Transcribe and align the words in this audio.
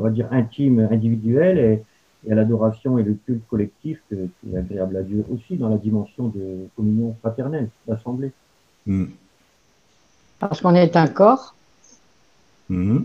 on 0.00 0.04
va 0.04 0.10
dire, 0.10 0.28
intime, 0.30 0.88
individuelle, 0.90 1.58
et, 1.58 2.32
à 2.32 2.34
l'adoration 2.34 2.98
et 2.98 3.02
le 3.02 3.14
culte 3.14 3.46
collectif 3.48 3.98
qui 4.08 4.14
est 4.52 4.56
agréable 4.56 4.96
à 4.98 5.02
Dieu 5.02 5.24
aussi 5.30 5.56
dans 5.56 5.70
la 5.70 5.78
dimension 5.78 6.28
de 6.28 6.68
communion 6.76 7.16
fraternelle, 7.20 7.70
d'assemblée. 7.86 8.32
Hmm. 8.86 9.06
Parce 10.38 10.60
qu'on 10.60 10.74
est 10.74 10.96
un 10.96 11.06
corps. 11.06 11.54
Hmm. 12.68 13.00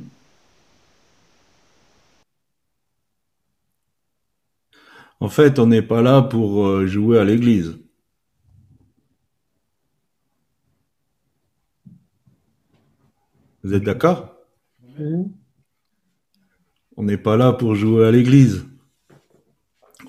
En 5.21 5.29
fait, 5.29 5.59
on 5.59 5.67
n'est 5.67 5.81
pas 5.81 6.01
là 6.01 6.21
pour 6.21 6.65
euh, 6.65 6.85
jouer 6.87 7.19
à 7.19 7.23
l'église. 7.23 7.79
Vous 13.63 13.73
êtes 13.73 13.83
d'accord? 13.83 14.35
On 16.98 17.03
n'est 17.03 17.17
pas 17.17 17.38
là 17.38 17.52
pour 17.52 17.75
jouer 17.75 18.07
à 18.07 18.11
l'église. 18.11 18.66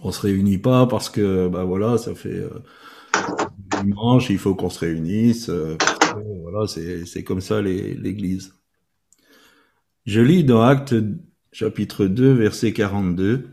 On 0.03 0.13
se 0.13 0.21
réunit 0.21 0.59
pas 0.59 0.87
parce 0.87 1.11
que, 1.11 1.49
bah 1.49 1.65
voilà, 1.65 1.99
ça 1.99 2.15
fait 2.15 2.29
euh, 2.29 2.51
dimanche, 3.83 4.31
il 4.31 4.39
faut 4.39 4.55
qu'on 4.55 4.71
se 4.71 4.81
réunisse. 4.81 5.49
Euh, 5.49 5.77
voilà, 6.43 6.67
c'est 6.67 7.25
comme 7.25 7.41
ça 7.41 7.61
l'église. 7.61 8.55
Je 10.05 10.21
lis 10.21 10.45
dans 10.45 10.63
Acte 10.63 10.95
chapitre 11.51 12.07
2, 12.07 12.33
verset 12.33 12.73
42. 12.73 13.49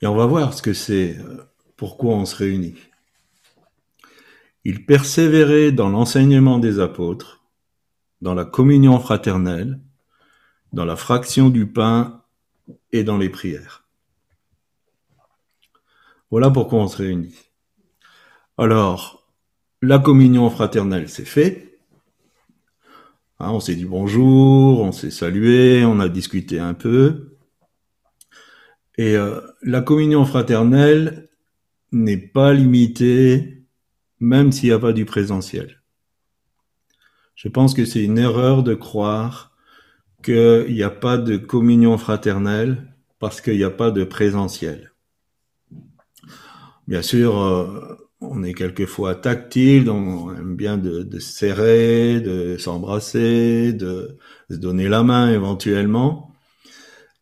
Et 0.00 0.06
on 0.06 0.14
va 0.14 0.26
voir 0.26 0.54
ce 0.54 0.62
que 0.62 0.72
c'est, 0.72 1.18
euh, 1.18 1.42
pourquoi 1.76 2.14
on 2.14 2.24
se 2.24 2.36
réunit. 2.36 2.76
Il 4.64 4.86
persévérait 4.86 5.72
dans 5.72 5.88
l'enseignement 5.88 6.58
des 6.58 6.78
apôtres, 6.78 7.44
dans 8.20 8.34
la 8.34 8.44
communion 8.44 8.98
fraternelle, 8.98 9.80
dans 10.72 10.84
la 10.84 10.96
fraction 10.96 11.48
du 11.48 11.66
pain 11.66 12.22
et 12.92 13.04
dans 13.04 13.18
les 13.18 13.28
prières. 13.28 13.84
Voilà 16.30 16.50
pourquoi 16.50 16.80
on 16.80 16.88
se 16.88 16.98
réunit. 16.98 17.34
Alors, 18.58 19.26
la 19.80 19.98
communion 19.98 20.50
fraternelle, 20.50 21.08
c'est 21.08 21.24
fait. 21.24 21.78
Hein, 23.40 23.50
on 23.52 23.60
s'est 23.60 23.76
dit 23.76 23.84
bonjour, 23.84 24.80
on 24.80 24.92
s'est 24.92 25.12
salué, 25.12 25.84
on 25.84 26.00
a 26.00 26.08
discuté 26.08 26.58
un 26.58 26.74
peu. 26.74 27.36
Et 28.96 29.16
euh, 29.16 29.40
la 29.62 29.80
communion 29.80 30.24
fraternelle 30.24 31.28
n'est 31.92 32.18
pas 32.18 32.52
limitée, 32.52 33.64
même 34.18 34.50
s'il 34.50 34.70
n'y 34.70 34.74
a 34.74 34.78
pas 34.78 34.92
du 34.92 35.04
présentiel. 35.04 35.80
Je 37.36 37.48
pense 37.48 37.74
que 37.74 37.84
c'est 37.84 38.02
une 38.02 38.18
erreur 38.18 38.64
de 38.64 38.74
croire 38.74 39.47
qu'il 40.28 40.74
n'y 40.74 40.82
a 40.82 40.90
pas 40.90 41.16
de 41.16 41.38
communion 41.38 41.96
fraternelle 41.96 42.92
parce 43.18 43.40
qu'il 43.40 43.56
n'y 43.56 43.64
a 43.64 43.70
pas 43.70 43.90
de 43.90 44.04
présentiel. 44.04 44.92
Bien 46.86 47.00
sûr, 47.00 47.40
euh, 47.40 47.96
on 48.20 48.42
est 48.42 48.52
quelquefois 48.52 49.14
tactile, 49.14 49.84
donc 49.84 50.06
on 50.06 50.34
aime 50.34 50.54
bien 50.54 50.76
de, 50.76 51.02
de 51.02 51.18
serrer, 51.18 52.20
de 52.20 52.58
s'embrasser, 52.58 53.72
de 53.72 54.18
se 54.50 54.56
donner 54.56 54.88
la 54.88 55.02
main 55.02 55.32
éventuellement. 55.32 56.34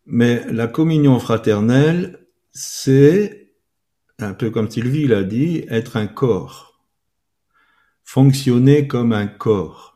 Mais 0.07 0.45
la 0.53 0.67
communion 0.67 1.21
fraternelle, 1.21 2.27
c'est, 2.51 3.53
un 4.19 4.35
peu 4.35 4.51
comme 4.51 4.71
Sylvie 4.71 5.07
l'a 5.07 5.23
dit, 5.23 5.65
être 5.69 5.97
un 5.97 6.09
corps. 6.09 6.81
Fonctionner 8.03 8.89
comme 8.89 9.13
un 9.13 9.29
corps. 9.29 9.96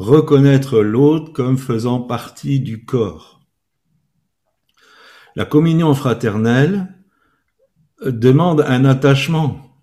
Reconnaître 0.00 0.80
l'autre 0.80 1.30
comme 1.34 1.58
faisant 1.58 2.00
partie 2.00 2.58
du 2.58 2.86
corps. 2.86 3.42
La 5.36 5.44
communion 5.44 5.92
fraternelle 5.92 6.88
demande 8.06 8.62
un 8.62 8.86
attachement 8.86 9.76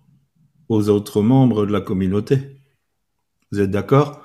aux 0.68 0.88
autres 0.88 1.22
membres 1.22 1.66
de 1.66 1.72
la 1.72 1.80
communauté. 1.80 2.60
Vous 3.52 3.60
êtes 3.60 3.70
d'accord? 3.70 4.22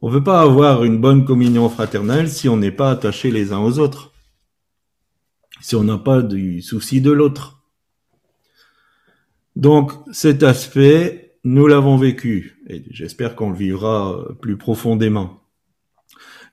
On 0.00 0.08
ne 0.08 0.14
veut 0.14 0.24
pas 0.24 0.40
avoir 0.40 0.84
une 0.84 1.02
bonne 1.02 1.26
communion 1.26 1.68
fraternelle 1.68 2.30
si 2.30 2.48
on 2.48 2.56
n'est 2.56 2.72
pas 2.72 2.90
attaché 2.90 3.30
les 3.30 3.52
uns 3.52 3.60
aux 3.60 3.78
autres, 3.78 4.14
si 5.60 5.76
on 5.76 5.84
n'a 5.84 5.98
pas 5.98 6.22
du 6.22 6.62
souci 6.62 7.02
de 7.02 7.10
l'autre. 7.10 7.60
Donc 9.54 9.92
cet 10.12 10.42
aspect, 10.42 11.38
nous 11.44 11.66
l'avons 11.66 11.98
vécu 11.98 12.55
et 12.68 12.82
j'espère 12.90 13.36
qu'on 13.36 13.50
le 13.50 13.56
vivra 13.56 14.18
plus 14.40 14.56
profondément. 14.56 15.42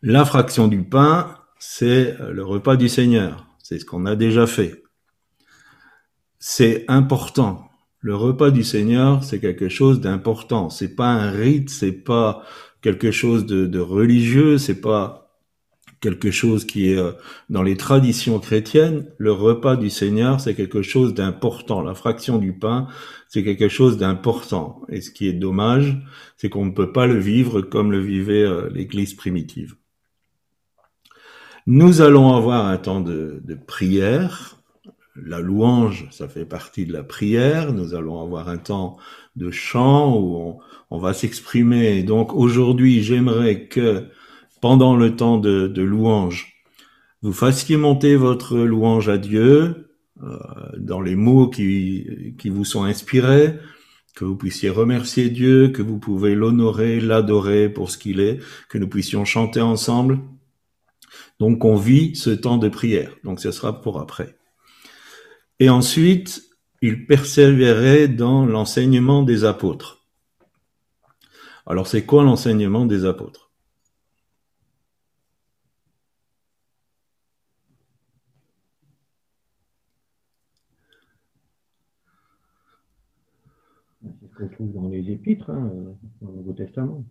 La 0.02 0.26
fraction 0.26 0.68
du 0.68 0.84
pain, 0.84 1.36
c'est 1.60 2.16
le 2.32 2.44
repas 2.44 2.76
du 2.76 2.90
Seigneur, 2.90 3.48
c'est 3.62 3.80
ce 3.80 3.86
qu'on 3.86 4.06
a 4.06 4.16
déjà 4.16 4.48
fait. 4.48 4.84
C'est 6.40 6.86
important. 6.90 7.70
Le 8.00 8.16
repas 8.16 8.52
du 8.52 8.64
Seigneur, 8.64 9.24
c'est 9.24 9.40
quelque 9.40 9.70
chose 9.70 10.02
d'important. 10.02 10.70
C'est 10.70 10.94
pas 10.94 11.08
un 11.08 11.32
rite, 11.32 11.70
c'est 11.70 11.94
pas 11.94 12.44
quelque 12.82 13.12
chose 13.12 13.46
de, 13.46 13.66
de 13.66 13.80
religieux, 13.80 14.58
c'est 14.58 14.82
pas 14.82 15.23
quelque 16.04 16.32
chose 16.32 16.66
qui 16.66 16.92
est 16.92 16.98
euh, 16.98 17.14
dans 17.50 17.64
les 17.64 17.78
traditions 17.78 18.38
chrétiennes. 18.40 19.08
Le 19.18 19.32
repas 19.32 19.78
du 19.78 19.90
Seigneur, 19.90 20.42
c'est 20.42 20.54
quelque 20.54 20.82
chose 20.82 21.14
d'important. 21.14 21.82
La 21.82 21.96
fraction 21.96 22.38
du 22.38 22.52
pain, 22.52 22.88
c'est 23.30 23.44
quelque 23.44 23.70
chose 23.70 23.98
d'important. 23.98 24.82
Et 24.90 25.00
ce 25.00 25.10
qui 25.10 25.28
est 25.30 25.34
dommage, 25.34 25.98
c'est 26.36 26.50
qu'on 26.50 26.66
ne 26.66 26.72
peut 26.72 26.92
pas 26.92 27.08
le 27.08 27.18
vivre 27.18 27.62
comme 27.62 27.92
le 27.92 28.02
vivait 28.02 28.44
euh, 28.44 28.70
l'Église 28.70 29.14
primitive. 29.14 29.76
Nous 31.66 32.02
allons 32.02 32.36
avoir 32.36 32.66
un 32.66 32.78
temps 32.78 33.00
de, 33.00 33.42
prière. 33.66 34.58
La 35.16 35.40
louange, 35.40 36.08
ça 36.12 36.28
fait 36.28 36.46
partie 36.46 36.86
de 36.86 36.92
la 36.92 37.04
prière. 37.04 37.72
Nous 37.72 37.96
allons 37.96 38.22
avoir 38.22 38.50
un 38.50 38.58
temps 38.58 38.98
de 39.38 39.52
chant 39.52 40.20
où 40.20 40.60
on 40.90 40.98
va 40.98 41.14
s'exprimer. 41.14 42.04
Donc 42.04 42.34
aujourd'hui, 42.34 43.02
j'aimerais 43.02 43.68
que 43.68 44.10
pendant 44.64 44.96
le 44.96 45.18
temps 45.18 45.40
de, 45.40 45.82
louange, 45.82 46.54
vous 47.22 47.34
fassiez 47.34 47.76
monter 47.76 48.16
votre 48.16 48.56
louange 48.60 49.10
à 49.10 49.18
Dieu 49.18 49.90
euh, 50.24 50.38
dans 50.78 51.02
les 51.02 51.18
mots 51.18 51.50
qui, 51.50 52.34
qui 52.38 52.48
vous 52.48 52.64
sont 52.64 52.86
inspirés, 52.86 53.60
que 54.16 54.24
vous 54.24 54.38
puissiez 54.38 54.70
remercier 54.70 55.30
Dieu, 55.30 55.68
que 55.68 55.82
vous 55.82 56.00
pouvez 56.00 56.34
l'honorer, 56.34 57.02
l'adorer 57.02 57.68
pour 57.68 57.92
ce 57.92 57.98
qu'il 57.98 58.22
est, 58.22 58.40
que 58.70 58.78
nous 58.78 58.88
puissions 58.88 59.26
chanter 59.26 59.60
ensemble. 59.60 60.20
Donc 61.42 61.66
on 61.66 61.76
vit 61.76 62.16
ce 62.16 62.30
temps 62.30 62.58
de 62.58 62.70
prière. 62.70 63.14
Donc 63.26 63.42
ce 63.42 63.52
sera 63.52 63.82
pour 63.82 64.00
après. 64.00 64.38
Et 65.60 65.70
ensuite, 65.70 66.42
il 66.82 67.06
persévérait 67.06 68.08
dans 68.08 68.46
l'enseignement 68.46 69.24
des 69.24 69.44
apôtres. 69.44 70.06
Alors 71.66 71.86
c'est 71.86 72.06
quoi 72.06 72.24
l'enseignement 72.24 72.86
des 72.86 73.04
apôtres? 73.04 73.43
C'est 84.44 84.54
ce 84.54 84.58
qu'on 84.58 84.68
trouve 84.68 84.84
dans 84.84 84.90
les 84.90 85.12
épîtres, 85.12 85.50
hein, 85.50 85.72
dans 86.22 86.32
le 86.32 86.38
Nouveau 86.38 86.54
Testament. 86.54 87.06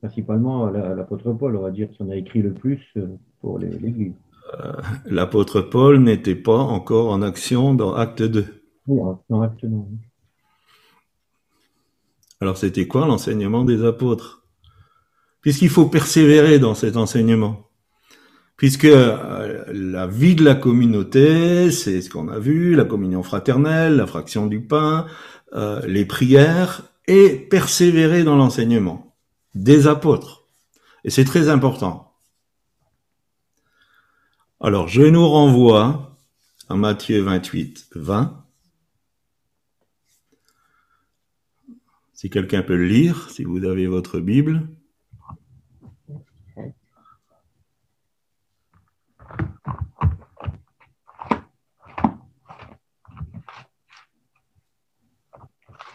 Principalement 0.00 0.70
l'apôtre 0.70 1.32
Paul, 1.32 1.56
on 1.56 1.62
va 1.62 1.70
dire, 1.70 1.90
qui 1.90 2.02
en 2.02 2.10
a 2.10 2.16
écrit 2.16 2.40
le 2.40 2.54
plus 2.54 2.80
euh, 2.96 3.06
pour 3.40 3.58
l'Église. 3.58 4.14
Euh, 4.60 4.72
l'apôtre 5.06 5.60
Paul 5.60 5.98
n'était 5.98 6.36
pas 6.36 6.58
encore 6.58 7.10
en 7.10 7.20
action 7.20 7.74
dans 7.74 7.94
Acte 7.94 8.22
2. 8.22 8.46
Oui, 8.86 9.00
dans 9.28 9.42
Acte 9.42 9.64
2. 9.64 9.76
Alors 12.40 12.56
c'était 12.56 12.86
quoi 12.86 13.06
l'enseignement 13.06 13.64
des 13.64 13.84
apôtres? 13.84 14.44
Puisqu'il 15.42 15.68
faut 15.68 15.86
persévérer 15.86 16.58
dans 16.58 16.74
cet 16.74 16.96
enseignement. 16.96 17.68
Puisque 18.56 18.86
euh, 18.86 19.64
la 19.72 20.08
vie 20.08 20.34
de 20.34 20.44
la 20.44 20.56
communauté, 20.56 21.70
c'est 21.70 22.00
ce 22.00 22.10
qu'on 22.10 22.28
a 22.28 22.40
vu, 22.40 22.74
la 22.74 22.84
communion 22.84 23.22
fraternelle, 23.22 23.96
la 23.96 24.06
fraction 24.06 24.46
du 24.46 24.60
pain, 24.60 25.06
euh, 25.52 25.80
les 25.86 26.04
prières, 26.04 26.82
et 27.06 27.30
persévérer 27.30 28.22
dans 28.22 28.36
l'enseignement 28.36 29.16
des 29.54 29.86
apôtres. 29.86 30.44
Et 31.04 31.10
c'est 31.10 31.24
très 31.24 31.48
important. 31.48 32.14
Alors 34.60 34.88
je 34.88 35.02
nous 35.02 35.26
renvoie 35.26 36.16
à 36.68 36.76
Matthieu 36.76 37.22
28, 37.22 37.90
20. 37.94 38.44
Si 42.12 42.30
quelqu'un 42.30 42.62
peut 42.62 42.76
le 42.76 42.86
lire, 42.86 43.30
si 43.30 43.44
vous 43.44 43.64
avez 43.64 43.86
votre 43.86 44.20
Bible. 44.20 44.68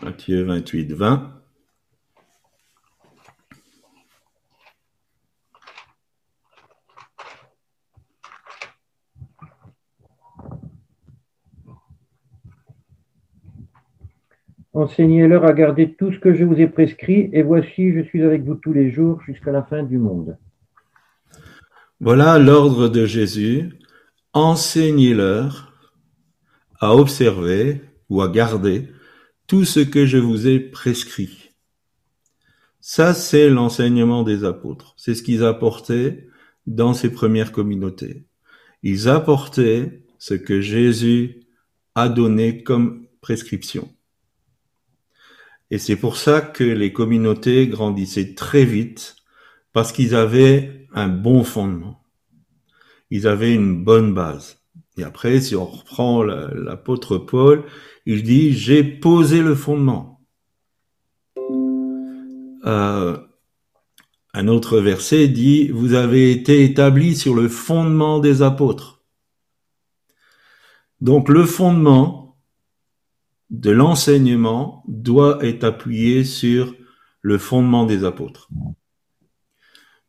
Matthieu 0.03 0.44
28, 0.44 0.91
20. 0.91 1.31
Enseignez-leur 14.73 15.45
à 15.45 15.53
garder 15.53 15.94
tout 15.94 16.11
ce 16.11 16.19
que 16.19 16.33
je 16.33 16.44
vous 16.44 16.59
ai 16.59 16.67
prescrit, 16.67 17.29
et 17.31 17.41
voici, 17.41 17.94
je 17.94 18.01
suis 18.01 18.23
avec 18.23 18.44
vous 18.44 18.55
tous 18.55 18.73
les 18.73 18.91
jours 18.91 19.21
jusqu'à 19.21 19.51
la 19.51 19.63
fin 19.63 19.83
du 19.83 19.97
monde. 19.97 20.38
Voilà 22.01 22.39
l'ordre 22.39 22.89
de 22.89 23.05
Jésus. 23.05 23.69
Enseignez-leur 24.33 25.71
à 26.81 26.94
observer 26.94 27.81
ou 28.09 28.21
à 28.21 28.27
garder 28.27 28.89
tout 29.47 29.65
ce 29.65 29.79
que 29.79 30.05
je 30.05 30.17
vous 30.17 30.47
ai 30.47 30.59
prescrit. 30.59 31.51
Ça, 32.79 33.13
c'est 33.13 33.49
l'enseignement 33.49 34.23
des 34.23 34.43
apôtres. 34.43 34.93
C'est 34.97 35.15
ce 35.15 35.23
qu'ils 35.23 35.43
apportaient 35.43 36.27
dans 36.67 36.93
ces 36.93 37.11
premières 37.11 37.51
communautés. 37.51 38.25
Ils 38.83 39.07
apportaient 39.07 40.03
ce 40.19 40.33
que 40.33 40.61
Jésus 40.61 41.41
a 41.95 42.09
donné 42.09 42.63
comme 42.63 43.07
prescription. 43.21 43.93
Et 45.71 45.77
c'est 45.77 45.95
pour 45.95 46.17
ça 46.17 46.41
que 46.41 46.63
les 46.63 46.93
communautés 46.93 47.67
grandissaient 47.67 48.35
très 48.35 48.65
vite, 48.65 49.15
parce 49.71 49.91
qu'ils 49.91 50.13
avaient 50.13 50.87
un 50.93 51.07
bon 51.07 51.43
fondement. 51.43 52.03
Ils 53.09 53.27
avaient 53.27 53.53
une 53.53 53.83
bonne 53.83 54.13
base. 54.13 54.59
Et 54.97 55.03
après, 55.03 55.41
si 55.41 55.55
on 55.55 55.65
reprend 55.65 56.21
l'apôtre 56.23 57.17
Paul, 57.17 57.63
il 58.05 58.23
dit, 58.23 58.53
j'ai 58.53 58.83
posé 58.83 59.41
le 59.41 59.55
fondement. 59.55 60.21
Euh, 62.65 63.17
un 64.33 64.47
autre 64.47 64.79
verset 64.79 65.27
dit, 65.27 65.69
vous 65.69 65.94
avez 65.94 66.31
été 66.31 66.63
établis 66.63 67.15
sur 67.15 67.35
le 67.35 67.47
fondement 67.47 68.19
des 68.19 68.41
apôtres. 68.41 69.03
Donc 71.01 71.29
le 71.29 71.45
fondement, 71.45 72.38
de 73.50 73.69
l'enseignement 73.69 74.83
doit 74.88 75.45
être 75.45 75.63
appuyé 75.63 76.23
sur 76.23 76.73
le 77.21 77.38
fondement 77.38 77.85
des 77.85 78.03
apôtres. 78.03 78.50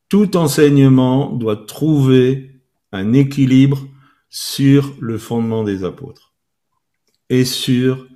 Tout 0.09 0.37
enseignement 0.37 1.31
doit 1.31 1.67
trouver 1.67 2.63
un 2.93 3.13
équilibre 3.13 3.87
sur 4.31 4.95
le 5.01 5.19
fondement 5.19 5.63
des 5.63 5.85
apôtres 5.85 6.34
sur 7.43 8.07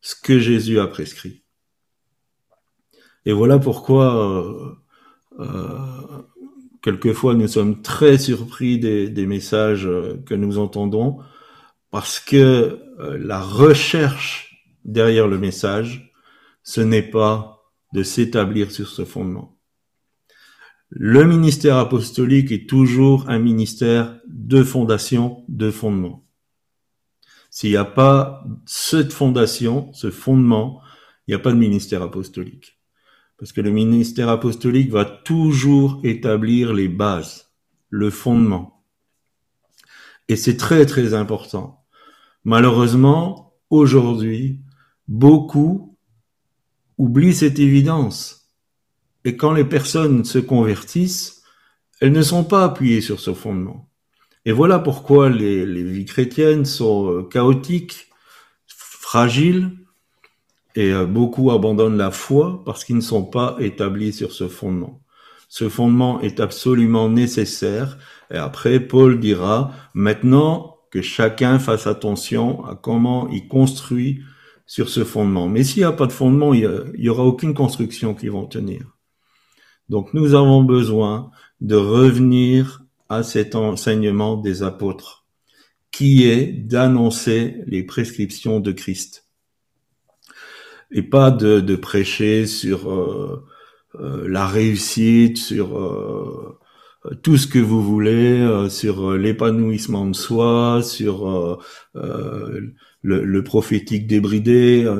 ce 0.00 0.14
que 0.14 0.38
Jésus 0.38 0.80
a 0.80 0.86
prescrit. 0.86 1.42
Et 3.26 3.32
voilà 3.32 3.58
pourquoi 3.58 4.14
euh, 4.16 4.74
euh, 5.40 6.22
quelquefois 6.82 7.34
nous 7.34 7.48
sommes 7.48 7.82
très 7.82 8.16
surpris 8.16 8.78
des, 8.78 9.26
messages 9.26 9.88
que 10.26 10.34
nous 10.34 10.58
entendons 10.58 11.18
parce 11.90 12.18
que 12.18 12.80
euh, 12.98 13.16
la 13.18 13.40
recherche 13.40 14.66
derrière 14.84 15.28
le 15.28 15.38
message, 15.38 16.12
ce 16.62 16.80
n'est 16.80 17.08
pas 17.08 17.62
de 17.92 18.02
s'établir 18.02 18.72
sur 18.72 18.88
ce 18.88 19.04
fondement. 19.04 19.58
Le 20.90 21.24
ministère 21.24 21.76
apostolique 21.76 22.52
est 22.52 22.68
toujours 22.68 23.28
un 23.28 23.38
ministère 23.38 24.18
de 24.26 24.62
fondation, 24.62 25.44
de 25.48 25.70
fondement. 25.70 26.23
S'il 27.54 27.70
n'y 27.70 27.76
a 27.76 27.84
pas 27.84 28.44
cette 28.66 29.12
fondation, 29.12 29.92
ce 29.92 30.10
fondement, 30.10 30.80
il 31.26 31.30
n'y 31.30 31.34
a 31.36 31.38
pas 31.38 31.52
de 31.52 31.56
ministère 31.56 32.02
apostolique. 32.02 32.80
Parce 33.38 33.52
que 33.52 33.60
le 33.60 33.70
ministère 33.70 34.28
apostolique 34.28 34.90
va 34.90 35.04
toujours 35.04 36.00
établir 36.02 36.72
les 36.72 36.88
bases, 36.88 37.52
le 37.90 38.10
fondement. 38.10 38.82
Et 40.26 40.34
c'est 40.34 40.56
très 40.56 40.84
très 40.84 41.14
important. 41.14 41.84
Malheureusement, 42.42 43.54
aujourd'hui, 43.70 44.64
Beaucoup 45.06 45.98
oublient 46.96 47.34
cette 47.34 47.58
évidence. 47.58 48.50
Et 49.24 49.36
quand 49.36 49.52
les 49.52 49.64
personnes 49.64 50.24
se 50.24 50.38
convertissent, 50.38 51.42
elles 52.00 52.12
ne 52.12 52.22
sont 52.22 52.44
pas 52.44 52.64
appuyées 52.64 53.02
sur 53.02 53.20
ce 53.20 53.34
fondement. 53.34 53.90
Et 54.44 54.52
voilà 54.52 54.78
pourquoi 54.78 55.30
les, 55.30 55.64
vies 55.64 56.04
chrétiennes 56.04 56.64
sont 56.64 57.10
euh, 57.10 57.22
chaotiques, 57.22 58.10
fragiles, 58.66 59.70
et 60.74 60.92
euh, 60.92 61.06
beaucoup 61.06 61.50
abandonnent 61.50 61.96
la 61.96 62.10
foi 62.10 62.62
parce 62.64 62.84
qu'ils 62.84 62.96
ne 62.96 63.00
sont 63.00 63.24
pas 63.24 63.56
établis 63.60 64.12
sur 64.12 64.32
ce 64.32 64.48
fondement. 64.48 65.00
Ce 65.48 65.68
fondement 65.68 66.20
est 66.20 66.40
absolument 66.40 67.08
nécessaire. 67.08 67.98
Et 68.30 68.36
après, 68.36 68.80
Paul 68.80 69.20
dira, 69.20 69.72
maintenant 69.94 70.78
que 70.90 71.00
chacun 71.00 71.58
fasse 71.58 71.86
attention 71.86 72.64
à 72.64 72.74
comment 72.74 73.28
il 73.28 73.48
construit 73.48 74.22
sur 74.66 74.88
ce 74.88 75.04
fondement. 75.04 75.48
Mais 75.48 75.62
s'il 75.62 75.80
n'y 75.82 75.84
a 75.84 75.92
pas 75.92 76.06
de 76.06 76.12
fondement, 76.12 76.54
il 76.54 76.92
n'y 76.98 77.08
aura 77.08 77.24
aucune 77.24 77.54
construction 77.54 78.14
qui 78.14 78.28
va 78.28 78.44
tenir. 78.50 78.96
Donc 79.88 80.14
nous 80.14 80.34
avons 80.34 80.62
besoin 80.62 81.30
de 81.60 81.76
revenir 81.76 82.83
à 83.08 83.22
cet 83.22 83.54
enseignement 83.54 84.36
des 84.36 84.62
apôtres, 84.62 85.26
qui 85.90 86.24
est 86.24 86.46
d'annoncer 86.46 87.56
les 87.66 87.82
prescriptions 87.82 88.60
de 88.60 88.72
Christ. 88.72 89.26
Et 90.90 91.02
pas 91.02 91.30
de, 91.30 91.76
prêcher 91.76 92.46
sur 92.46 92.90
euh, 92.92 93.44
euh, 94.00 94.28
la 94.28 94.46
réussite, 94.46 95.38
sur 95.38 95.78
euh, 95.78 96.58
tout 97.22 97.36
ce 97.36 97.46
que 97.46 97.58
vous 97.58 97.82
voulez, 97.82 98.66
sur 98.70 99.12
l'épanouissement 99.12 100.06
de 100.06 100.14
soi, 100.14 100.82
sur 100.82 101.60
le, 101.92 103.42
prophétique 103.42 104.06
débridé. 104.06 104.90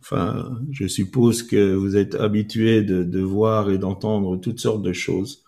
Enfin, 0.00 0.50
je 0.70 0.86
suppose 0.86 1.42
que 1.42 1.74
vous 1.74 1.96
êtes 1.96 2.16
habitué 2.16 2.82
de, 2.82 3.02
de 3.02 3.20
voir 3.20 3.70
et 3.70 3.78
d'entendre 3.78 4.36
toutes 4.36 4.60
sortes 4.60 4.82
de 4.82 4.92
choses. 4.92 5.42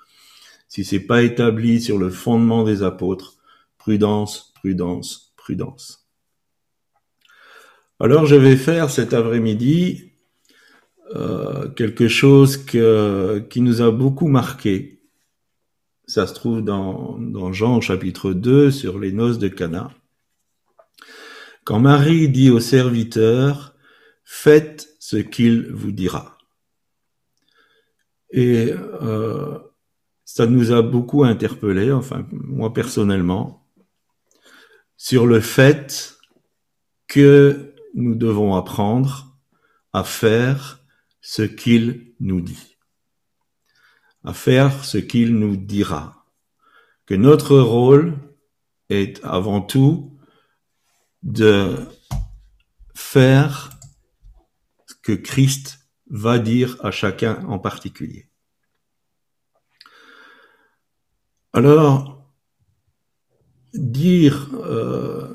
Si 0.75 0.85
c'est 0.85 1.06
pas 1.06 1.23
établi 1.23 1.81
sur 1.81 1.99
le 1.99 2.11
fondement 2.11 2.65
des 2.65 2.82
apôtres, 2.82 3.37
prudence, 3.79 4.53
prudence, 4.56 5.32
prudence. 5.37 6.09
Alors 8.00 8.26
je 8.26 8.35
vais 8.35 8.56
faire 8.56 8.91
cet 8.91 9.15
après-midi 9.15 10.11
euh, 11.15 11.69
quelque 11.69 12.09
chose 12.09 12.56
qui 12.67 13.61
nous 13.61 13.82
a 13.82 13.93
beaucoup 13.93 14.26
marqué. 14.26 15.00
Ça 16.06 16.26
se 16.26 16.35
trouve 16.35 16.61
dans, 16.61 17.20
dans 17.20 17.53
Jean 17.53 17.81
chapitre 17.81 18.32
2 18.32 18.73
sur 18.73 18.99
les 18.99 19.13
noces 19.13 19.39
de 19.39 19.46
Cana. 19.46 19.93
Quand 21.63 21.79
Marie 21.79 22.29
dit 22.29 22.51
au 22.51 22.58
serviteur, 22.58 23.77
faites 24.25 24.89
ce 24.99 25.19
qu'il 25.19 25.70
vous 25.70 25.93
dira. 25.93 26.37
Et 28.32 28.72
euh, 28.72 29.56
ça 30.25 30.47
nous 30.47 30.73
a 30.73 30.83
beaucoup 30.83 31.25
interpellé, 31.25 31.93
enfin 31.93 32.27
moi 32.33 32.73
personnellement, 32.73 33.67
sur 34.97 35.27
le 35.27 35.41
fait 35.41 36.17
que 37.07 37.75
nous 37.95 38.15
devons 38.15 38.55
apprendre 38.55 39.37
à 39.93 40.03
faire 40.03 40.81
ce 41.21 41.43
qu'il 41.43 42.15
nous 42.21 42.41
dit, 42.41 42.77
à 44.25 44.33
faire 44.33 44.85
ce 44.85 44.99
qu'il 44.99 45.37
nous 45.37 45.57
dira, 45.57 46.27
que 47.07 47.15
notre 47.15 47.59
rôle 47.59 48.19
est 48.89 49.23
avant 49.25 49.61
tout 49.61 50.19
de 51.23 51.77
faire 52.95 53.71
ce 54.87 54.95
que 55.03 55.13
Christ 55.13 55.89
va 56.09 56.39
dire 56.39 56.77
à 56.85 56.91
chacun 56.91 57.45
en 57.47 57.59
particulier. 57.59 58.29
Alors, 61.55 62.29
dire, 63.73 64.51
euh, 64.55 65.34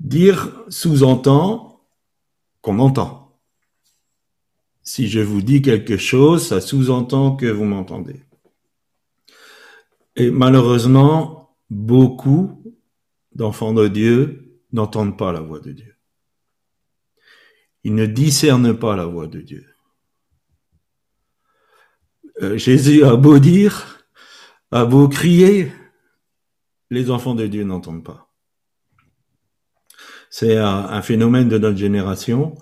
dire 0.00 0.64
sous-entend 0.68 1.80
qu'on 2.60 2.80
entend. 2.80 3.40
Si 4.82 5.06
je 5.06 5.20
vous 5.20 5.40
dis 5.40 5.62
quelque 5.62 5.96
chose, 5.96 6.48
ça 6.48 6.60
sous-entend 6.60 7.36
que 7.36 7.46
vous 7.46 7.64
m'entendez. 7.64 8.20
Et 10.16 10.32
malheureusement, 10.32 11.56
beaucoup 11.70 12.60
d'enfants 13.32 13.72
de 13.72 13.86
Dieu 13.86 14.60
n'entendent 14.72 15.16
pas 15.16 15.30
la 15.30 15.40
voix 15.40 15.60
de 15.60 15.70
Dieu. 15.70 15.94
Ils 17.84 17.94
ne 17.94 18.06
discernent 18.06 18.76
pas 18.76 18.96
la 18.96 19.06
voix 19.06 19.28
de 19.28 19.40
Dieu. 19.40 19.72
Euh, 22.42 22.58
Jésus 22.58 23.04
a 23.04 23.14
beau 23.14 23.38
dire, 23.38 23.97
a 24.70 24.84
beau 24.84 25.08
crier, 25.08 25.72
les 26.90 27.10
enfants 27.10 27.34
de 27.34 27.46
Dieu 27.46 27.64
n'entendent 27.64 28.04
pas. 28.04 28.28
C'est 30.30 30.58
un, 30.58 31.02
phénomène 31.02 31.48
de 31.48 31.58
notre 31.58 31.78
génération, 31.78 32.54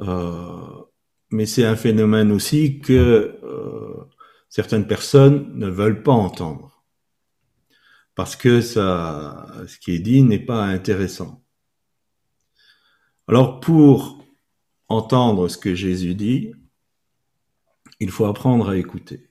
euh, 0.00 0.82
mais 1.30 1.46
c'est 1.46 1.64
un 1.64 1.76
phénomène 1.76 2.32
aussi 2.32 2.80
que 2.80 3.38
euh, 3.42 3.94
certaines 4.48 4.86
personnes 4.86 5.56
ne 5.56 5.68
veulent 5.68 6.02
pas 6.02 6.12
entendre 6.12 6.76
parce 8.16 8.34
que 8.34 8.62
ce 8.62 9.78
qui 9.78 9.92
est 9.92 10.00
dit 10.00 10.22
n'est 10.22 10.44
pas 10.44 10.64
intéressant. 10.64 11.44
Alors 13.28 13.60
pour 13.60 14.24
entendre 14.88 15.48
ce 15.48 15.58
que 15.58 15.74
Jésus 15.74 16.14
dit, 16.14 16.52
il 18.00 18.10
faut 18.10 18.24
apprendre 18.24 18.70
à 18.70 18.76
écouter. 18.76 19.25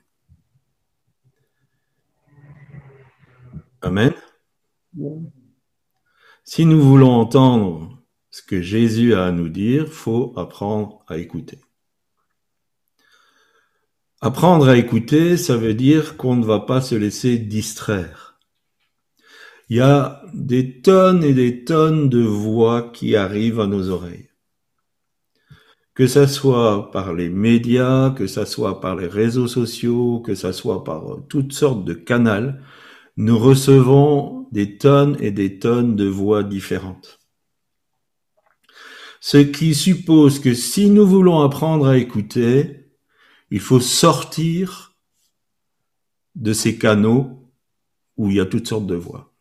Amen. 3.86 4.16
Si 6.44 6.66
nous 6.66 6.82
voulons 6.82 7.12
entendre 7.12 8.02
ce 8.32 8.42
que 8.42 8.60
Jésus 8.60 9.14
a 9.14 9.26
à 9.26 9.32
nous 9.32 9.48
dire, 9.48 9.88
faut 9.90 10.34
apprendre 10.38 11.06
à 11.08 11.20
écouter. 11.20 11.60
Apprendre 14.22 14.70
à 14.70 14.78
écouter, 14.78 15.38
ça 15.38 15.56
veut 15.56 15.76
dire 15.76 16.18
qu'on 16.18 16.36
ne 16.36 16.44
va 16.44 16.62
pas 16.62 16.82
se 16.82 16.96
laisser 16.96 17.38
distraire. 17.38 18.40
Il 19.70 19.78
y 19.78 19.82
a 19.82 20.24
des 20.34 20.82
tonnes 20.82 21.24
et 21.24 21.36
des 21.36 21.64
tonnes 21.64 22.10
de 22.10 22.24
voix 22.24 22.90
qui 22.92 23.16
arrivent 23.16 23.60
à 23.60 23.68
nos 23.68 23.90
oreilles. 23.90 24.30
Que 25.94 26.08
ça 26.08 26.28
soit 26.28 26.90
par 26.90 27.14
les 27.14 27.30
médias, 27.30 28.10
que 28.10 28.26
ça 28.26 28.48
soit 28.48 28.82
par 28.82 28.96
les 28.96 29.08
réseaux 29.08 29.48
sociaux, 29.48 30.22
que 30.22 30.34
ça 30.34 30.54
soit 30.54 30.84
par 30.84 31.04
toutes 31.30 31.54
sortes 31.54 31.86
de 31.86 31.94
canaux, 31.94 32.54
nous 33.18 33.38
recevons 33.40 34.48
des 34.52 34.78
tonnes 34.78 35.18
et 35.20 35.32
des 35.32 35.60
tonnes 35.60 35.96
de 35.96 36.06
voix 36.06 36.44
différentes. 36.44 37.20
Ce 39.20 39.38
qui 39.38 39.74
suppose 39.74 40.40
que 40.40 40.54
si 40.54 40.90
nous 40.90 41.08
voulons 41.08 41.42
apprendre 41.42 41.88
à 41.88 41.98
écouter, 41.98 42.92
il 43.50 43.60
faut 43.60 43.80
sortir 43.80 44.96
de 46.36 46.54
ces 46.54 46.78
canaux 46.78 47.52
où 48.18 48.30
il 48.30 48.36
y 48.36 48.40
a 48.40 48.46
toutes 48.46 48.68
sortes 48.68 48.88
de 48.88 48.96
voix. 48.96 49.34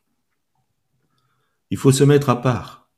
Il 1.71 1.77
faut 1.77 1.93
se 1.93 2.05
mettre 2.05 2.31
à 2.31 2.41
part. 2.41 2.91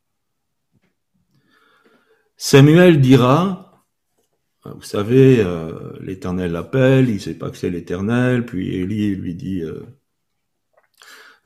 Samuel 2.37 3.01
dira, 3.01 3.85
vous 4.65 4.83
savez, 4.83 5.41
euh, 5.41 5.93
l'Éternel 6.01 6.53
l'appelle, 6.53 7.09
il 7.09 7.15
ne 7.15 7.19
sait 7.19 7.39
pas 7.39 7.51
que 7.51 7.57
c'est 7.57 7.71
l'Éternel, 7.71 8.45
puis 8.45 8.75
Élie 8.75 9.15
lui 9.15 9.35
dit, 9.35 9.63
euh, 9.63 9.83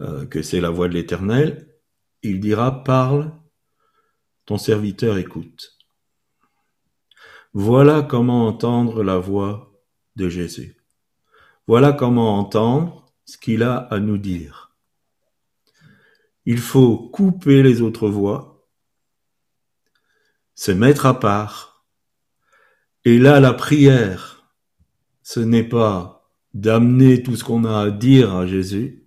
euh, 0.01 0.27
que 0.27 0.43
c'est 0.43 0.61
la 0.61 0.71
voix 0.71 0.89
de 0.89 0.95
l'Éternel, 0.95 1.69
il 2.23 2.41
dira, 2.41 2.85
parle, 2.85 3.33
ton 4.47 4.59
serviteur 4.59 5.19
écoute. 5.19 5.77
Voilà 7.53 8.03
comment 8.03 8.47
entendre 8.47 9.03
la 9.03 9.19
voix 9.19 9.73
de 10.17 10.29
Jésus. 10.29 10.77
Voilà 11.67 11.93
comment 11.93 12.39
entendre 12.39 13.13
ce 13.25 13.37
qu'il 13.39 13.63
a 13.63 13.77
à 13.77 14.01
nous 14.01 14.19
dire. 14.19 14.77
Il 16.47 16.59
faut 16.59 16.97
couper 16.97 17.63
les 17.63 17.81
autres 17.81 18.09
voix, 18.09 18.67
se 20.55 20.73
mettre 20.73 21.07
à 21.07 21.19
part. 21.21 21.87
Et 23.05 23.19
là, 23.19 23.41
la 23.41 23.53
prière, 23.53 24.53
ce 25.23 25.41
n'est 25.41 25.69
pas 25.69 26.29
d'amener 26.55 27.23
tout 27.23 27.37
ce 27.37 27.45
qu'on 27.45 27.65
a 27.65 27.81
à 27.83 27.91
dire 27.91 28.35
à 28.35 28.47
Jésus, 28.47 29.00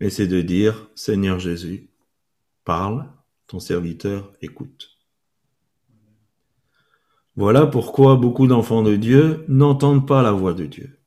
et 0.00 0.10
c'est 0.10 0.26
de 0.26 0.40
dire, 0.40 0.88
Seigneur 0.94 1.38
Jésus, 1.38 1.90
parle, 2.64 3.10
ton 3.46 3.60
serviteur 3.60 4.32
écoute. 4.40 4.98
Voilà 7.36 7.66
pourquoi 7.66 8.16
beaucoup 8.16 8.46
d'enfants 8.46 8.82
de 8.82 8.96
Dieu 8.96 9.44
n'entendent 9.48 10.06
pas 10.06 10.22
la 10.22 10.32
voix 10.32 10.54
de 10.54 10.66
Dieu. 10.66 11.00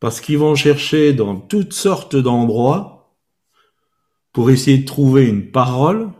Parce 0.00 0.20
qu'ils 0.20 0.38
vont 0.38 0.54
chercher 0.54 1.12
dans 1.12 1.38
toutes 1.38 1.72
sortes 1.72 2.16
d'endroits 2.16 3.16
pour 4.32 4.50
essayer 4.50 4.78
de 4.78 4.86
trouver 4.86 5.28
une 5.28 5.50
parole, 5.50 6.10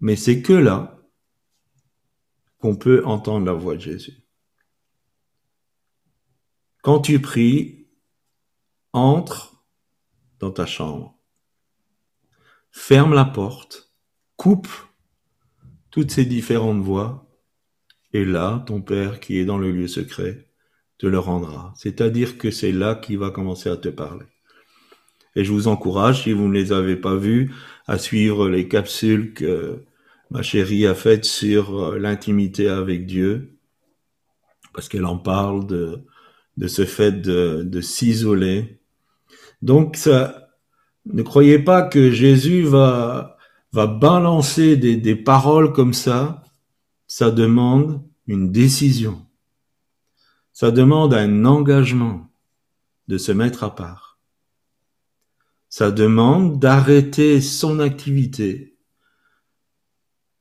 mais 0.00 0.16
c'est 0.16 0.42
que 0.42 0.52
là 0.52 0.98
qu'on 2.58 2.76
peut 2.76 3.04
entendre 3.04 3.46
la 3.46 3.52
voix 3.52 3.74
de 3.74 3.80
Jésus. 3.80 4.22
Quand 6.82 7.00
tu 7.00 7.20
pries, 7.20 7.79
entre 8.92 9.64
dans 10.38 10.50
ta 10.50 10.66
chambre, 10.66 11.18
ferme 12.70 13.14
la 13.14 13.24
porte, 13.24 13.92
coupe 14.36 14.68
toutes 15.90 16.10
ces 16.10 16.24
différentes 16.24 16.80
voix, 16.80 17.26
et 18.12 18.24
là, 18.24 18.64
ton 18.66 18.80
Père 18.80 19.20
qui 19.20 19.38
est 19.38 19.44
dans 19.44 19.58
le 19.58 19.70
lieu 19.70 19.86
secret 19.86 20.48
te 20.98 21.06
le 21.06 21.18
rendra. 21.18 21.72
C'est-à-dire 21.76 22.38
que 22.38 22.50
c'est 22.50 22.72
là 22.72 22.94
qu'il 22.94 23.18
va 23.18 23.30
commencer 23.30 23.68
à 23.68 23.76
te 23.76 23.88
parler. 23.88 24.26
Et 25.36 25.44
je 25.44 25.52
vous 25.52 25.68
encourage, 25.68 26.24
si 26.24 26.32
vous 26.32 26.48
ne 26.48 26.54
les 26.54 26.72
avez 26.72 26.96
pas 26.96 27.14
vus, 27.14 27.52
à 27.86 27.98
suivre 27.98 28.48
les 28.48 28.68
capsules 28.68 29.32
que 29.32 29.84
ma 30.30 30.42
chérie 30.42 30.86
a 30.86 30.94
faites 30.94 31.24
sur 31.24 31.96
l'intimité 31.96 32.68
avec 32.68 33.06
Dieu, 33.06 33.56
parce 34.74 34.88
qu'elle 34.88 35.06
en 35.06 35.18
parle 35.18 35.66
de, 35.66 36.00
de 36.56 36.66
ce 36.66 36.84
fait 36.84 37.20
de, 37.22 37.62
de 37.64 37.80
s'isoler, 37.80 38.79
donc, 39.62 39.96
ça, 39.96 40.48
ne 41.06 41.22
croyez 41.22 41.58
pas 41.58 41.82
que 41.82 42.10
Jésus 42.10 42.62
va, 42.62 43.36
va 43.72 43.86
balancer 43.86 44.76
des, 44.76 44.96
des 44.96 45.16
paroles 45.16 45.72
comme 45.72 45.94
ça. 45.94 46.42
Ça 47.06 47.30
demande 47.30 48.02
une 48.26 48.50
décision. 48.52 49.26
Ça 50.52 50.70
demande 50.70 51.14
un 51.14 51.44
engagement 51.44 52.30
de 53.08 53.18
se 53.18 53.32
mettre 53.32 53.64
à 53.64 53.74
part. 53.74 54.18
Ça 55.68 55.90
demande 55.90 56.58
d'arrêter 56.58 57.40
son 57.40 57.80
activité, 57.80 58.76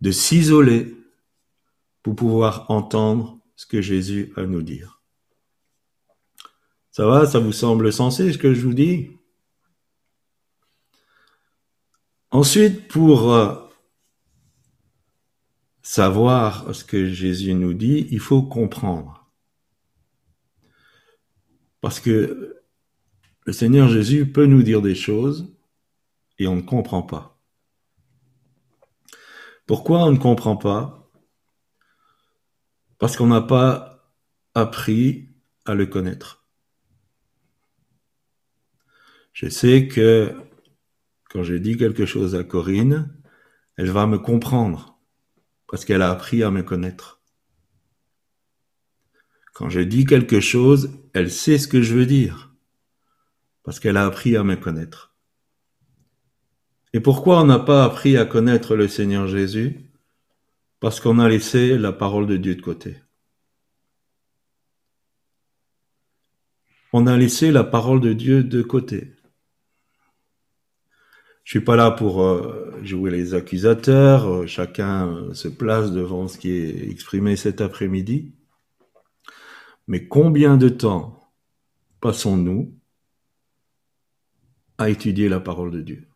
de 0.01 0.11
s'isoler 0.11 0.95
pour 2.03 2.15
pouvoir 2.15 2.69
entendre 2.69 3.39
ce 3.55 3.65
que 3.65 3.81
Jésus 3.81 4.33
a 4.35 4.41
à 4.41 4.45
nous 4.45 4.61
dire. 4.61 4.99
Ça 7.00 7.06
va, 7.06 7.25
ça 7.25 7.39
vous 7.39 7.53
semble 7.53 7.94
sensé 7.94 8.34
ce 8.34 8.38
que 8.38 8.53
je 8.53 8.60
vous 8.60 8.74
dis? 8.74 9.12
Ensuite, 12.29 12.89
pour 12.89 13.32
euh, 13.32 13.56
savoir 15.82 16.75
ce 16.75 16.84
que 16.84 17.10
Jésus 17.10 17.53
nous 17.53 17.74
dit, 17.74 18.06
il 18.12 18.20
faut 18.20 18.44
comprendre. 18.44 19.32
Parce 21.79 22.01
que 22.01 22.62
le 23.46 23.53
Seigneur 23.53 23.88
Jésus 23.88 24.29
peut 24.29 24.46
nous 24.46 24.62
dire 24.62 24.82
des 24.82 24.94
choses 24.94 25.56
et 26.38 26.48
on 26.48 26.58
ne 26.58 26.62
comprend 26.62 27.03
pas. 27.03 27.39
Pourquoi 29.68 30.03
on 30.03 30.12
ne 30.12 30.18
comprend 30.18 30.58
pas? 30.58 31.10
Parce 32.98 33.15
qu'on 33.15 33.27
n'a 33.27 33.39
pas 33.39 34.12
appris 34.53 35.29
à 35.63 35.75
le 35.75 35.86
connaître. 35.86 36.38
Je 39.33 39.48
sais 39.48 39.88
que 39.88 40.33
quand 41.29 41.43
je 41.43 41.55
dis 41.55 41.77
quelque 41.77 42.05
chose 42.05 42.36
à 42.36 42.43
Corinne, 42.43 43.15
elle 43.77 43.91
va 43.91 44.07
me 44.07 44.17
comprendre 44.17 45.00
parce 45.67 45.86
qu'elle 45.86 46.01
a 46.01 46.12
appris 46.12 46.43
à 46.43 46.51
me 46.51 46.63
connaître. 46.63 47.21
Quand 49.53 49.69
je 49.69 49.81
dis 49.81 50.05
quelque 50.05 50.39
chose, 50.39 50.91
elle 51.13 51.31
sait 51.31 51.57
ce 51.57 51.67
que 51.67 51.81
je 51.81 51.93
veux 51.93 52.05
dire 52.05 52.50
parce 53.63 53.79
qu'elle 53.79 53.98
a 53.98 54.05
appris 54.05 54.36
à 54.36 54.43
me 54.43 54.55
connaître. 54.55 55.13
Et 56.93 57.00
pourquoi 57.00 57.41
on 57.41 57.45
n'a 57.45 57.59
pas 57.59 57.83
appris 57.83 58.17
à 58.17 58.25
connaître 58.25 58.75
le 58.75 58.88
Seigneur 58.88 59.27
Jésus? 59.27 59.91
Parce 60.79 61.00
qu'on 61.00 61.19
a 61.19 61.29
laissé 61.29 61.77
la 61.77 61.91
parole 61.91 62.25
de 62.25 62.38
Dieu 62.38 62.55
de 62.55 62.62
côté. 62.62 62.98
On 66.93 67.05
a 67.05 67.15
laissé 67.15 67.51
la 67.51 67.63
parole 67.63 68.00
de 68.00 68.13
Dieu 68.13 68.43
de 68.43 68.63
côté. 68.63 69.13
Je 71.50 71.58
suis 71.58 71.65
pas 71.65 71.75
là 71.75 71.89
pour 71.89 72.22
euh, 72.22 72.79
jouer 72.84 73.10
les 73.10 73.34
accusateurs. 73.34 74.27
Euh, 74.27 74.46
chacun 74.46 75.08
euh, 75.08 75.34
se 75.34 75.48
place 75.48 75.91
devant 75.91 76.27
ce 76.27 76.38
qui 76.38 76.51
est 76.51 76.91
exprimé 76.91 77.36
cet 77.36 77.60
après-midi. 77.60 78.36
Mais 79.88 80.08
combien 80.08 80.58
de 80.58 80.70
temps 80.70 81.34
passons-nous 82.01 82.72
à 84.77 84.91
étudier 84.91 85.27
la 85.27 85.39
parole 85.39 85.72
de 85.72 85.82
Dieu? 85.82 86.08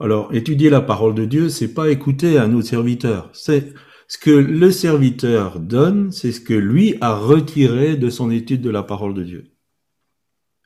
Alors, 0.00 0.34
étudier 0.34 0.70
la 0.70 0.80
parole 0.80 1.14
de 1.14 1.26
Dieu, 1.26 1.50
c'est 1.50 1.74
pas 1.74 1.90
écouter 1.90 2.38
à 2.38 2.48
nos 2.48 2.62
serviteurs. 2.62 3.28
C'est 3.34 3.74
ce 4.06 4.16
que 4.16 4.30
le 4.30 4.70
serviteur 4.70 5.60
donne, 5.60 6.10
c'est 6.10 6.32
ce 6.32 6.40
que 6.40 6.54
lui 6.54 6.96
a 7.02 7.14
retiré 7.14 7.98
de 7.98 8.08
son 8.08 8.30
étude 8.30 8.62
de 8.62 8.70
la 8.70 8.82
parole 8.82 9.12
de 9.12 9.24
Dieu. 9.24 9.57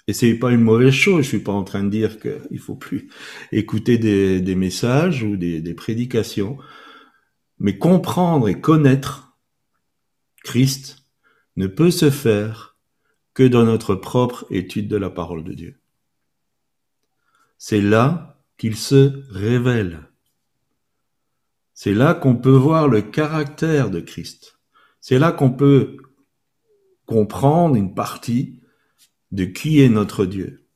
Et 0.08 0.12
c'est 0.12 0.34
pas 0.34 0.50
une 0.50 0.62
mauvaise 0.62 0.92
chose. 0.92 1.24
Je 1.24 1.28
suis 1.28 1.38
pas 1.38 1.52
en 1.52 1.64
train 1.64 1.84
de 1.84 1.90
dire 1.90 2.18
qu'il 2.18 2.58
faut 2.58 2.74
plus 2.74 3.08
écouter 3.52 3.98
des, 3.98 4.54
messages 4.54 5.22
ou 5.22 5.36
des, 5.36 5.60
des, 5.60 5.74
prédications, 5.74 6.58
mais 7.58 7.78
comprendre 7.78 8.48
et 8.48 8.60
connaître 8.60 9.36
Christ 10.42 11.06
ne 11.56 11.66
peut 11.66 11.90
se 11.90 12.10
faire 12.10 12.76
que 13.34 13.44
dans 13.44 13.64
notre 13.64 13.94
propre 13.94 14.46
étude 14.50 14.88
de 14.88 14.96
la 14.96 15.10
parole 15.10 15.44
de 15.44 15.52
Dieu. 15.52 15.80
C'est 17.58 17.80
là 17.80 18.42
qu'il 18.58 18.76
se 18.76 19.22
révèle. 19.30 20.08
C'est 21.74 21.94
là 21.94 22.14
qu'on 22.14 22.36
peut 22.36 22.50
voir 22.50 22.88
le 22.88 23.02
caractère 23.02 23.90
de 23.90 24.00
Christ. 24.00 24.58
C'est 25.00 25.18
là 25.18 25.32
qu'on 25.32 25.50
peut 25.50 25.96
comprendre 27.06 27.76
une 27.76 27.94
partie 27.94 28.61
de 29.32 29.44
qui 29.44 29.80
est 29.80 29.88
notre 29.88 30.24
Dieu. 30.26 30.68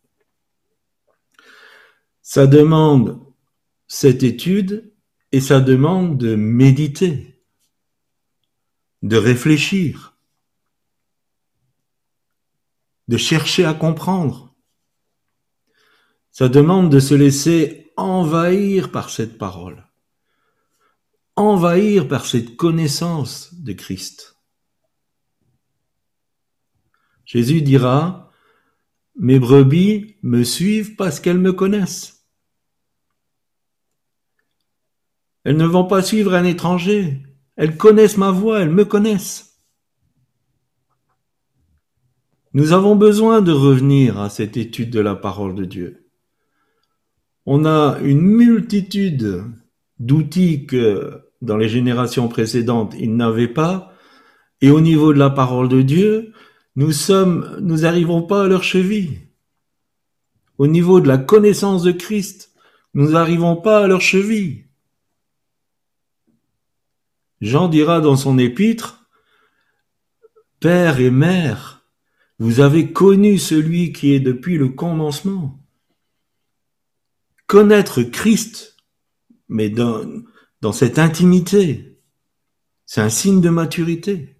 Ça 2.23 2.47
demande 2.47 3.23
cette 3.87 4.23
étude 4.23 4.93
et 5.31 5.41
ça 5.41 5.61
demande 5.61 6.19
de 6.19 6.35
méditer, 6.35 7.41
de 9.03 9.17
réfléchir, 9.17 10.17
de 13.09 13.17
chercher 13.17 13.65
à 13.65 13.75
comprendre. 13.75 14.55
Ça 16.33 16.49
demande 16.49 16.91
de 16.91 16.99
se 16.99 17.15
laisser 17.15 17.93
envahir 17.97 18.91
par 18.91 19.11
cette 19.11 19.39
parole, 19.39 19.87
envahir 21.37 22.09
par 22.09 22.27
cette 22.27 22.57
connaissance 22.57 23.55
de 23.55 23.73
Christ. 23.73 24.37
Jésus 27.25 27.63
dira, 27.63 28.26
Mes 29.19 29.39
brebis 29.39 30.17
me 30.23 30.43
suivent 30.43 30.97
parce 30.97 31.21
qu'elles 31.21 31.39
me 31.39 31.53
connaissent. 31.53 32.27
Elles 35.45 35.57
ne 35.57 35.67
vont 35.67 35.85
pas 35.85 36.03
suivre 36.03 36.35
un 36.35 36.45
étranger. 36.45 37.23
Elles 37.57 37.77
connaissent 37.77 38.19
ma 38.19 38.31
voix, 38.31 38.61
elles 38.61 38.71
me 38.71 38.85
connaissent. 38.85 39.63
Nous 42.53 42.73
avons 42.73 42.97
besoin 42.97 43.43
de 43.43 43.53
revenir 43.53 44.19
à 44.19 44.29
cette 44.29 44.57
étude 44.57 44.91
de 44.91 45.01
la 45.01 45.15
parole 45.15 45.55
de 45.55 45.65
Dieu. 45.65 46.09
On 47.45 47.65
a 47.65 47.99
une 48.03 48.23
multitude 48.23 49.45
d'outils 49.99 50.67
que 50.67 51.23
dans 51.43 51.57
les 51.57 51.69
générations 51.69 52.29
précédentes, 52.29 52.95
ils 52.99 53.15
n'avaient 53.15 53.47
pas. 53.47 53.93
Et 54.61 54.71
au 54.71 54.81
niveau 54.81 55.13
de 55.13 55.19
la 55.19 55.31
parole 55.31 55.69
de 55.69 55.83
Dieu, 55.83 56.33
nous 56.77 56.93
sommes, 56.93 57.59
nous 57.61 57.79
n'arrivons 57.79 58.23
pas 58.23 58.45
à 58.45 58.49
leur 58.49 58.63
cheville. 58.63 59.19
Au 60.59 60.67
niveau 60.67 61.01
de 61.01 61.09
la 61.09 61.19
connaissance 61.19 61.83
de 61.83 61.93
Christ, 61.93 62.53
nous 62.95 63.11
n'arrivons 63.11 63.57
pas 63.57 63.85
à 63.85 63.87
leur 63.87 64.03
cheville. 64.03 64.67
Jean 67.41 67.69
dira 67.69 68.01
dans 68.01 68.17
son 68.17 68.39
épître, 68.39 69.09
Père 70.61 71.01
et 71.01 71.11
Mère, 71.11 71.87
vous 72.39 72.61
avez 72.61 72.93
connu 72.93 73.39
celui 73.39 73.93
qui 73.93 74.13
est 74.13 74.21
depuis 74.21 74.59
le 74.59 74.69
commencement. 74.69 75.59
Connaître 77.47 78.03
Christ, 78.03 78.77
mais 79.49 79.71
dans, 79.71 80.05
dans 80.61 80.73
cette 80.73 80.99
intimité, 80.99 82.01
c'est 82.85 83.01
un 83.01 83.09
signe 83.09 83.41
de 83.41 83.51
maturité. 83.51 84.36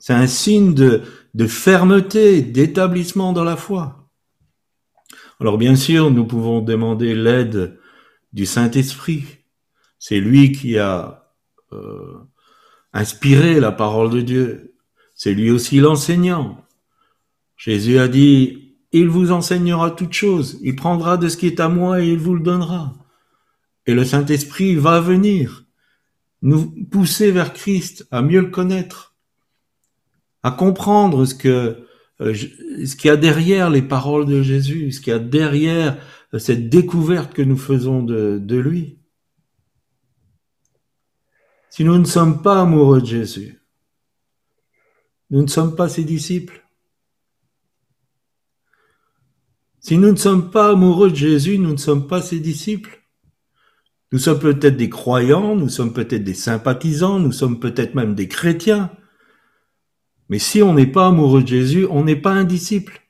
C'est 0.00 0.14
un 0.14 0.26
signe 0.26 0.74
de, 0.74 1.46
fermeté, 1.46 2.42
d'établissement 2.42 3.32
dans 3.32 3.44
la 3.44 3.56
foi. 3.56 4.10
Alors 5.38 5.56
bien 5.56 5.76
sûr, 5.76 6.10
nous 6.10 6.26
pouvons 6.26 6.60
demander 6.60 7.14
l'aide 7.14 7.78
du 8.32 8.44
Saint-Esprit 8.44 9.40
c'est 10.00 10.18
lui 10.18 10.50
qui 10.50 10.78
a 10.78 11.30
euh, 11.72 12.18
inspiré 12.92 13.60
la 13.60 13.70
parole 13.70 14.10
de 14.10 14.22
Dieu. 14.22 14.74
C'est 15.14 15.34
lui 15.34 15.50
aussi 15.50 15.78
l'enseignant. 15.78 16.64
Jésus 17.56 17.98
a 17.98 18.08
dit, 18.08 18.76
il 18.92 19.08
vous 19.08 19.30
enseignera 19.30 19.90
toutes 19.90 20.14
choses. 20.14 20.58
Il 20.62 20.74
prendra 20.74 21.18
de 21.18 21.28
ce 21.28 21.36
qui 21.36 21.46
est 21.46 21.60
à 21.60 21.68
moi 21.68 22.02
et 22.02 22.08
il 22.08 22.18
vous 22.18 22.34
le 22.34 22.40
donnera. 22.40 22.94
Et 23.86 23.92
le 23.92 24.04
Saint-Esprit 24.04 24.74
va 24.74 25.00
venir 25.00 25.66
nous 26.40 26.74
pousser 26.90 27.30
vers 27.30 27.52
Christ, 27.52 28.08
à 28.10 28.22
mieux 28.22 28.40
le 28.40 28.46
connaître, 28.46 29.09
à 30.42 30.50
comprendre 30.50 31.24
ce 31.24 31.34
que 31.34 31.86
euh, 32.20 32.34
ce 32.34 32.96
qu'il 32.96 33.08
y 33.08 33.10
a 33.10 33.16
derrière 33.16 33.70
les 33.70 33.82
paroles 33.82 34.26
de 34.26 34.42
Jésus, 34.42 34.92
ce 34.92 35.00
qu'il 35.00 35.12
y 35.12 35.16
a 35.16 35.18
derrière 35.18 35.98
euh, 36.34 36.38
cette 36.38 36.68
découverte 36.68 37.32
que 37.32 37.42
nous 37.42 37.56
faisons 37.56 38.02
de, 38.02 38.38
de 38.38 38.56
lui. 38.56 38.98
Si 41.70 41.84
nous 41.84 41.96
ne 41.96 42.04
sommes 42.04 42.42
pas 42.42 42.60
amoureux 42.60 43.00
de 43.00 43.06
Jésus, 43.06 43.60
nous 45.30 45.42
ne 45.42 45.46
sommes 45.46 45.76
pas 45.76 45.88
ses 45.88 46.04
disciples. 46.04 46.62
Si 49.78 49.96
nous 49.96 50.10
ne 50.10 50.16
sommes 50.16 50.50
pas 50.50 50.70
amoureux 50.72 51.10
de 51.10 51.16
Jésus, 51.16 51.58
nous 51.58 51.72
ne 51.72 51.78
sommes 51.78 52.06
pas 52.06 52.20
ses 52.20 52.40
disciples. 52.40 53.02
Nous 54.12 54.18
sommes 54.18 54.40
peut-être 54.40 54.76
des 54.76 54.90
croyants, 54.90 55.54
nous 55.56 55.68
sommes 55.68 55.94
peut-être 55.94 56.24
des 56.24 56.34
sympathisants, 56.34 57.20
nous 57.20 57.32
sommes 57.32 57.60
peut-être 57.60 57.94
même 57.94 58.14
des 58.14 58.28
chrétiens. 58.28 58.90
Mais 60.30 60.38
si 60.38 60.62
on 60.62 60.74
n'est 60.74 60.86
pas 60.86 61.08
amoureux 61.08 61.42
de 61.42 61.48
Jésus, 61.48 61.86
on 61.90 62.04
n'est 62.04 62.14
pas 62.14 62.30
un 62.30 62.44
disciple. 62.44 63.02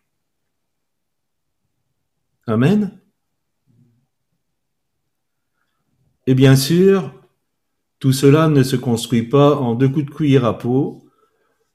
Amen. 2.46 2.98
Et 6.26 6.34
bien 6.34 6.56
sûr, 6.56 7.14
tout 7.98 8.12
cela 8.12 8.48
ne 8.48 8.62
se 8.62 8.74
construit 8.74 9.22
pas 9.22 9.54
en 9.54 9.74
deux 9.74 9.90
coups 9.90 10.06
de 10.06 10.10
cuillère 10.10 10.46
à 10.46 10.56
peau, 10.56 11.10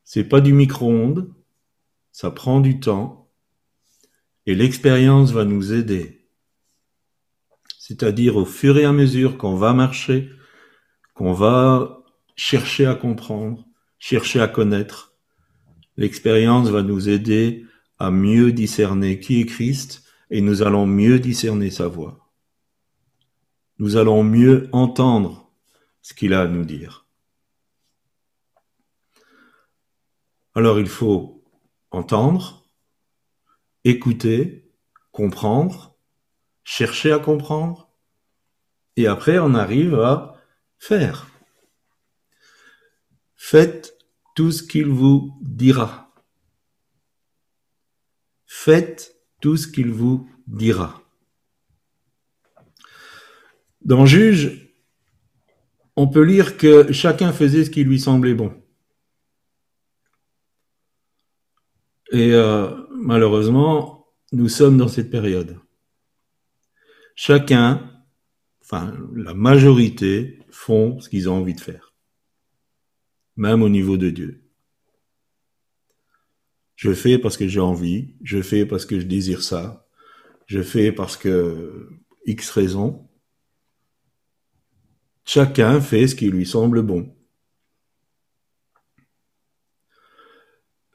c'est 0.03 0.23
pas 0.23 0.41
du 0.41 0.51
micro-ondes, 0.51 1.31
ça 2.11 2.31
prend 2.31 2.59
du 2.59 2.79
temps, 2.79 3.31
et 4.47 4.55
l'expérience 4.55 5.31
va 5.31 5.45
nous 5.45 5.73
aider. 5.73 6.27
C'est-à-dire 7.77 8.35
au 8.37 8.45
fur 8.45 8.79
et 8.79 8.85
à 8.85 8.91
mesure 8.91 9.37
qu'on 9.37 9.55
va 9.55 9.73
marcher, 9.73 10.31
qu'on 11.13 11.33
va 11.33 12.03
chercher 12.35 12.87
à 12.87 12.95
comprendre, 12.95 13.67
chercher 13.99 14.41
à 14.41 14.47
connaître, 14.47 15.14
l'expérience 15.97 16.69
va 16.69 16.83
nous 16.83 17.09
aider 17.09 17.65
à 17.99 18.11
mieux 18.11 18.51
discerner 18.51 19.19
qui 19.19 19.41
est 19.41 19.45
Christ 19.45 20.03
et 20.29 20.41
nous 20.41 20.61
allons 20.61 20.85
mieux 20.85 21.19
discerner 21.19 21.69
sa 21.69 21.87
voix. 21.87 22.31
Nous 23.77 23.97
allons 23.97 24.23
mieux 24.23 24.69
entendre 24.71 25.51
ce 26.01 26.13
qu'il 26.13 26.33
a 26.33 26.41
à 26.41 26.47
nous 26.47 26.65
dire. 26.65 27.05
Alors 30.53 30.79
il 30.79 30.87
faut 30.87 31.43
entendre, 31.91 32.65
écouter, 33.83 34.71
comprendre, 35.11 35.97
chercher 36.63 37.11
à 37.11 37.19
comprendre, 37.19 37.89
et 38.95 39.07
après 39.07 39.37
on 39.39 39.53
arrive 39.53 39.99
à 39.99 40.41
faire. 40.79 41.27
Faites 43.35 43.94
tout 44.35 44.51
ce 44.51 44.61
qu'il 44.61 44.87
vous 44.87 45.35
dira. 45.41 46.13
Faites 48.45 49.15
tout 49.41 49.57
ce 49.57 49.67
qu'il 49.67 49.91
vous 49.91 50.29
dira. 50.45 51.01
Dans 53.81 54.05
Juge, 54.05 54.73
on 55.95 56.07
peut 56.07 56.23
lire 56.23 56.57
que 56.57 56.91
chacun 56.91 57.31
faisait 57.31 57.65
ce 57.65 57.69
qui 57.69 57.83
lui 57.83 57.99
semblait 57.99 58.33
bon. 58.33 58.53
Et 62.11 62.33
euh, 62.33 62.69
malheureusement, 62.91 64.07
nous 64.31 64.49
sommes 64.49 64.77
dans 64.77 64.87
cette 64.87 65.09
période. 65.09 65.59
Chacun, 67.15 67.91
enfin 68.61 68.93
la 69.13 69.33
majorité, 69.33 70.39
font 70.49 70.99
ce 70.99 71.09
qu'ils 71.09 71.29
ont 71.29 71.37
envie 71.37 71.53
de 71.53 71.61
faire, 71.61 71.84
même 73.35 73.61
au 73.61 73.69
niveau 73.69 73.97
de 73.97 74.09
Dieu. 74.09 74.43
Je 76.75 76.93
fais 76.93 77.17
parce 77.17 77.37
que 77.37 77.47
j'ai 77.47 77.59
envie, 77.59 78.15
je 78.21 78.41
fais 78.41 78.65
parce 78.65 78.85
que 78.85 78.99
je 78.99 79.05
désire 79.05 79.41
ça, 79.41 79.87
je 80.45 80.61
fais 80.61 80.91
parce 80.91 81.17
que 81.17 81.89
X 82.25 82.49
raison, 82.49 83.07
Chacun 85.25 85.81
fait 85.81 86.07
ce 86.07 86.15
qui 86.15 86.29
lui 86.29 86.45
semble 86.45 86.83
bon. 86.83 87.13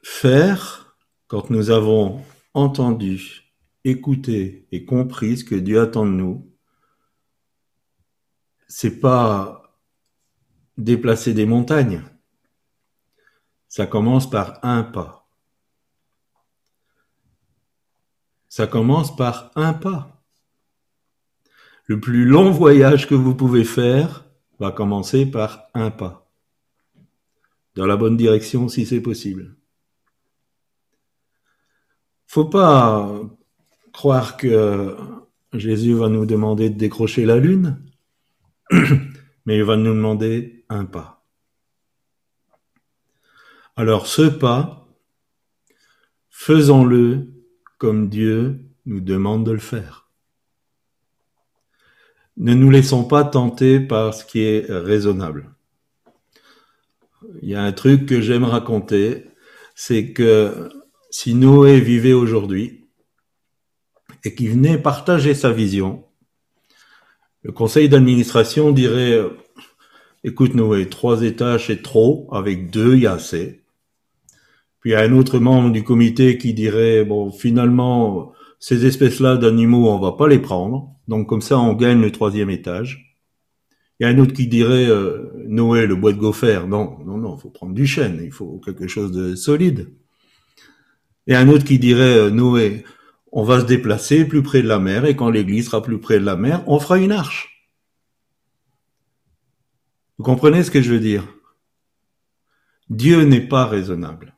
Faire, 0.01 0.95
quand 1.27 1.49
nous 1.49 1.69
avons 1.69 2.23
entendu, 2.53 3.53
écouté 3.83 4.67
et 4.71 4.85
compris 4.85 5.37
ce 5.37 5.43
que 5.43 5.55
Dieu 5.55 5.81
attend 5.81 6.05
de 6.05 6.11
nous, 6.11 6.49
c'est 8.67 9.01
pas 9.01 9.77
déplacer 10.77 11.33
des 11.33 11.45
montagnes. 11.45 12.01
Ça 13.71 13.87
commence 13.87 14.29
par 14.29 14.59
un 14.63 14.83
pas. 14.83 15.29
Ça 18.49 18.67
commence 18.67 19.15
par 19.15 19.49
un 19.55 19.71
pas. 19.71 20.21
Le 21.85 21.97
plus 21.97 22.25
long 22.25 22.51
voyage 22.51 23.07
que 23.07 23.15
vous 23.15 23.33
pouvez 23.33 23.63
faire 23.63 24.25
va 24.59 24.73
commencer 24.73 25.25
par 25.25 25.69
un 25.73 25.89
pas. 25.89 26.29
Dans 27.75 27.85
la 27.85 27.95
bonne 27.95 28.17
direction 28.17 28.67
si 28.67 28.85
c'est 28.85 28.99
possible. 28.99 29.55
Faut 32.27 32.49
pas 32.49 33.09
croire 33.93 34.35
que 34.35 34.97
Jésus 35.53 35.93
va 35.93 36.09
nous 36.09 36.25
demander 36.25 36.69
de 36.69 36.77
décrocher 36.77 37.25
la 37.25 37.37
lune. 37.37 37.81
mais 39.45 39.55
il 39.55 39.63
va 39.63 39.77
nous 39.77 39.93
demander 39.93 40.65
un 40.67 40.83
pas. 40.83 41.20
Alors 43.75 44.07
ce 44.07 44.23
pas, 44.23 44.87
faisons-le 46.29 47.27
comme 47.77 48.09
Dieu 48.09 48.59
nous 48.85 48.99
demande 48.99 49.45
de 49.45 49.51
le 49.51 49.59
faire. 49.59 50.09
Ne 52.37 52.53
nous 52.53 52.69
laissons 52.69 53.03
pas 53.03 53.23
tenter 53.23 53.79
par 53.79 54.13
ce 54.13 54.25
qui 54.25 54.41
est 54.41 54.65
raisonnable. 54.69 55.53
Il 57.41 57.49
y 57.49 57.55
a 57.55 57.63
un 57.63 57.71
truc 57.71 58.05
que 58.05 58.21
j'aime 58.21 58.43
raconter, 58.43 59.27
c'est 59.75 60.11
que 60.11 60.69
si 61.09 61.33
Noé 61.33 61.79
vivait 61.79 62.13
aujourd'hui 62.13 62.89
et 64.23 64.35
qu'il 64.35 64.51
venait 64.51 64.77
partager 64.77 65.33
sa 65.33 65.51
vision, 65.51 66.05
le 67.43 67.51
conseil 67.51 67.89
d'administration 67.89 68.71
dirait, 68.71 69.19
écoute 70.23 70.55
Noé, 70.55 70.87
trois 70.87 71.23
étages 71.23 71.67
c'est 71.67 71.81
trop, 71.81 72.27
avec 72.31 72.69
deux 72.69 72.95
il 72.95 73.03
y 73.03 73.07
a 73.07 73.13
assez. 73.13 73.61
Puis 74.79 74.91
il 74.91 74.93
y 74.93 74.95
a 74.95 75.01
un 75.01 75.13
autre 75.13 75.39
membre 75.39 75.71
du 75.71 75.83
comité 75.83 76.37
qui 76.37 76.53
dirait, 76.53 77.03
bon 77.05 77.31
finalement, 77.31 78.33
ces 78.59 78.85
espèces-là 78.85 79.37
d'animaux, 79.37 79.89
on 79.89 79.99
va 79.99 80.13
pas 80.13 80.27
les 80.27 80.39
prendre, 80.39 80.95
donc 81.07 81.27
comme 81.27 81.41
ça 81.41 81.59
on 81.59 81.73
gagne 81.73 82.01
le 82.01 82.11
troisième 82.11 82.49
étage. 82.49 83.17
Il 83.99 84.05
y 84.05 84.07
a 84.07 84.09
un 84.09 84.17
autre 84.17 84.33
qui 84.33 84.47
dirait, 84.47 84.87
euh, 84.89 85.31
Noé, 85.47 85.85
le 85.85 85.95
bois 85.95 86.11
de 86.11 86.17
gopher, 86.17 86.61
non, 86.67 86.97
non, 87.05 87.17
non, 87.17 87.37
faut 87.37 87.51
prendre 87.51 87.73
du 87.73 87.85
chêne, 87.85 88.19
il 88.23 88.31
faut 88.31 88.59
quelque 88.65 88.87
chose 88.87 89.11
de 89.11 89.35
solide. 89.35 89.93
Et 91.27 91.35
un 91.35 91.47
autre 91.49 91.65
qui 91.65 91.77
dirait, 91.77 92.17
euh, 92.17 92.29
Noé, 92.31 92.83
on 93.31 93.43
va 93.43 93.61
se 93.61 93.65
déplacer 93.65 94.25
plus 94.25 94.41
près 94.41 94.63
de 94.63 94.67
la 94.67 94.79
mer 94.79 95.05
et 95.05 95.15
quand 95.15 95.29
l'église 95.29 95.67
sera 95.67 95.83
plus 95.83 95.99
près 95.99 96.19
de 96.19 96.25
la 96.25 96.35
mer, 96.35 96.63
on 96.65 96.79
fera 96.79 96.97
une 96.97 97.11
arche. 97.11 97.50
Vous 100.17 100.23
comprenez 100.23 100.63
ce 100.63 100.71
que 100.71 100.81
je 100.81 100.93
veux 100.93 100.99
dire? 100.99 101.27
Dieu 102.89 103.23
n'est 103.23 103.47
pas 103.47 103.65
raisonnable. 103.65 104.35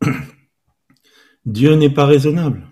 Dieu 1.44 1.74
n'est 1.74 1.90
pas 1.90 2.06
raisonnable. 2.06 2.66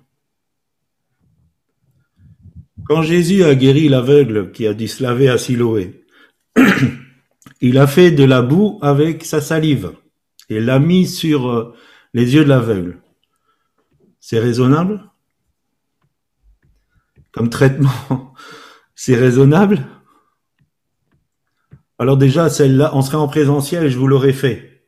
Quand 2.85 3.03
Jésus 3.03 3.43
a 3.43 3.55
guéri 3.55 3.89
l'aveugle 3.89 4.53
qui 4.53 4.67
a 4.67 4.75
dû 4.75 4.89
se 4.89 5.03
laver 5.03 5.29
à 5.29 5.37
Siloé, 5.37 6.07
il 7.61 7.77
a 7.77 7.87
fait 7.87 8.13
de 8.13 8.25
la 8.25 8.41
boue 8.41 8.79
avec 8.81 9.25
sa 9.25 9.41
salive 9.41 9.93
et 10.49 10.61
l'a 10.61 10.79
mis 10.79 11.07
sur 11.07 11.51
euh, 11.51 11.75
les 12.15 12.35
yeux 12.35 12.45
de 12.45 12.49
l'aveugle. 12.49 13.03
C'est 14.21 14.39
raisonnable? 14.39 15.11
Comme 17.33 17.51
traitement, 17.51 18.35
c'est 18.95 19.17
raisonnable? 19.17 19.87
Alors 21.99 22.17
déjà, 22.17 22.49
celle-là, 22.49 22.93
on 22.95 23.03
serait 23.03 23.17
en 23.17 23.27
présentiel, 23.27 23.89
je 23.89 23.99
vous 23.99 24.07
l'aurais 24.07 24.33
fait. 24.33 24.85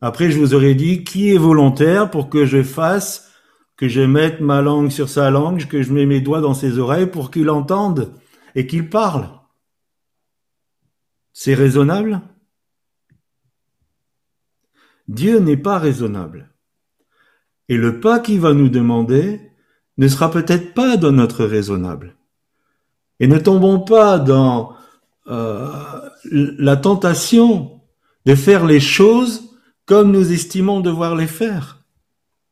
Après, 0.00 0.30
je 0.30 0.38
vous 0.38 0.54
aurais 0.54 0.74
dit, 0.74 1.04
qui 1.04 1.34
est 1.34 1.38
volontaire 1.38 2.10
pour 2.10 2.30
que 2.30 2.46
je 2.46 2.62
fasse, 2.62 3.30
que 3.76 3.88
je 3.88 4.00
mette 4.00 4.40
ma 4.40 4.62
langue 4.62 4.90
sur 4.90 5.08
sa 5.08 5.30
langue, 5.30 5.66
que 5.66 5.82
je 5.82 5.92
mette 5.92 6.08
mes 6.08 6.20
doigts 6.20 6.40
dans 6.40 6.54
ses 6.54 6.78
oreilles 6.78 7.06
pour 7.06 7.30
qu'il 7.30 7.50
entende 7.50 8.14
et 8.54 8.66
qu'il 8.66 8.88
parle? 8.88 9.28
C'est 11.32 11.54
raisonnable? 11.54 12.22
Dieu 15.08 15.38
n'est 15.38 15.56
pas 15.56 15.78
raisonnable. 15.78 16.50
Et 17.68 17.76
le 17.76 18.00
pas 18.00 18.18
qu'il 18.18 18.40
va 18.40 18.54
nous 18.54 18.68
demander 18.68 19.40
ne 19.98 20.08
sera 20.08 20.30
peut-être 20.30 20.74
pas 20.74 20.96
dans 20.96 21.12
notre 21.12 21.44
raisonnable. 21.44 22.16
Et 23.20 23.26
ne 23.26 23.38
tombons 23.38 23.80
pas 23.80 24.18
dans 24.18 24.77
la 25.28 26.76
tentation 26.76 27.82
de 28.24 28.34
faire 28.34 28.66
les 28.66 28.80
choses 28.80 29.56
comme 29.84 30.12
nous 30.12 30.32
estimons 30.32 30.80
devoir 30.80 31.16
les 31.16 31.26
faire. 31.26 31.84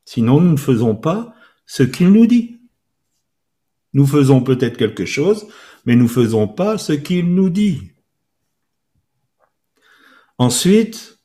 Sinon, 0.05 0.39
nous 0.41 0.51
ne 0.51 0.57
faisons 0.57 0.95
pas 0.95 1.35
ce 1.65 1.83
qu'il 1.83 2.11
nous 2.11 2.27
dit. 2.27 2.59
Nous 3.93 4.07
faisons 4.07 4.41
peut-être 4.41 4.77
quelque 4.77 5.05
chose, 5.05 5.47
mais 5.85 5.95
nous 5.95 6.05
ne 6.05 6.09
faisons 6.09 6.47
pas 6.47 6.77
ce 6.77 6.93
qu'il 6.93 7.33
nous 7.33 7.49
dit. 7.49 7.91
Ensuite, 10.37 11.19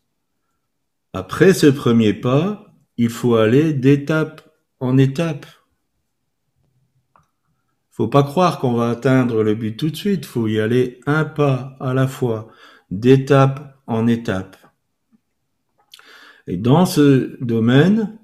après 1.12 1.52
ce 1.54 1.66
premier 1.66 2.14
pas, 2.14 2.74
il 2.96 3.10
faut 3.10 3.36
aller 3.36 3.72
d'étape 3.72 4.50
en 4.80 4.98
étape. 4.98 5.46
Faut 7.92 8.08
pas 8.08 8.22
croire 8.22 8.58
qu'on 8.58 8.72
va 8.72 8.88
atteindre 8.88 9.42
le 9.42 9.54
but 9.54 9.76
tout 9.76 9.90
de 9.90 9.96
suite. 9.96 10.24
Faut 10.24 10.48
y 10.48 10.58
aller 10.58 11.00
un 11.06 11.26
pas 11.26 11.76
à 11.78 11.92
la 11.92 12.08
fois, 12.08 12.48
d'étape 12.90 13.78
en 13.86 14.06
étape. 14.06 14.56
Et 16.46 16.56
dans 16.56 16.86
ce 16.86 17.36
domaine, 17.44 18.18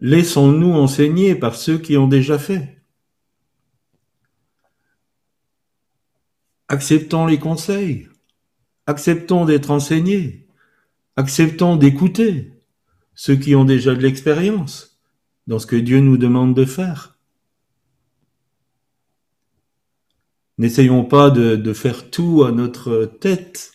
laissons-nous 0.00 0.72
enseigner 0.72 1.36
par 1.36 1.54
ceux 1.54 1.78
qui 1.78 1.96
ont 1.96 2.08
déjà 2.08 2.38
fait. 2.38 2.82
Acceptons 6.66 7.26
les 7.26 7.38
conseils. 7.38 8.08
Acceptons 8.86 9.44
d'être 9.44 9.70
enseignés. 9.70 10.48
Acceptons 11.14 11.76
d'écouter 11.76 12.52
ceux 13.14 13.36
qui 13.36 13.54
ont 13.54 13.64
déjà 13.64 13.94
de 13.94 14.00
l'expérience 14.00 15.00
dans 15.46 15.60
ce 15.60 15.66
que 15.66 15.76
Dieu 15.76 16.00
nous 16.00 16.16
demande 16.16 16.56
de 16.56 16.64
faire. 16.64 17.18
N'essayons 20.58 21.04
pas 21.04 21.30
de, 21.30 21.72
faire 21.72 22.10
tout 22.10 22.44
à 22.44 22.52
notre 22.52 23.04
tête. 23.04 23.72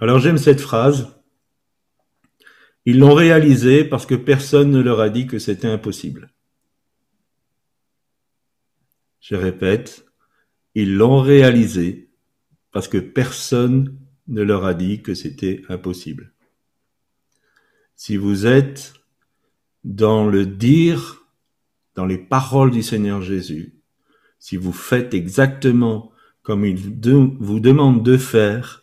Alors 0.00 0.18
j'aime 0.18 0.38
cette 0.38 0.60
phrase. 0.60 1.10
Ils 2.86 2.98
l'ont 2.98 3.14
réalisé 3.14 3.84
parce 3.84 4.06
que 4.06 4.14
personne 4.14 4.70
ne 4.70 4.80
leur 4.80 5.00
a 5.00 5.08
dit 5.08 5.26
que 5.26 5.38
c'était 5.38 5.68
impossible. 5.68 6.32
Je 9.20 9.36
répète, 9.36 10.04
ils 10.74 10.94
l'ont 10.94 11.20
réalisé 11.20 12.10
parce 12.72 12.88
que 12.88 12.98
personne 12.98 13.98
ne 14.28 14.42
leur 14.42 14.64
a 14.64 14.74
dit 14.74 15.02
que 15.02 15.14
c'était 15.14 15.62
impossible. 15.68 16.34
Si 17.96 18.16
vous 18.16 18.46
êtes 18.46 18.92
dans 19.84 20.26
le 20.26 20.44
dire, 20.44 21.23
dans 21.94 22.06
les 22.06 22.18
paroles 22.18 22.70
du 22.70 22.82
Seigneur 22.82 23.22
Jésus, 23.22 23.74
si 24.38 24.56
vous 24.56 24.72
faites 24.72 25.14
exactement 25.14 26.12
comme 26.42 26.64
il 26.64 26.76
vous 26.76 27.60
demande 27.60 28.04
de 28.04 28.16
faire, 28.16 28.82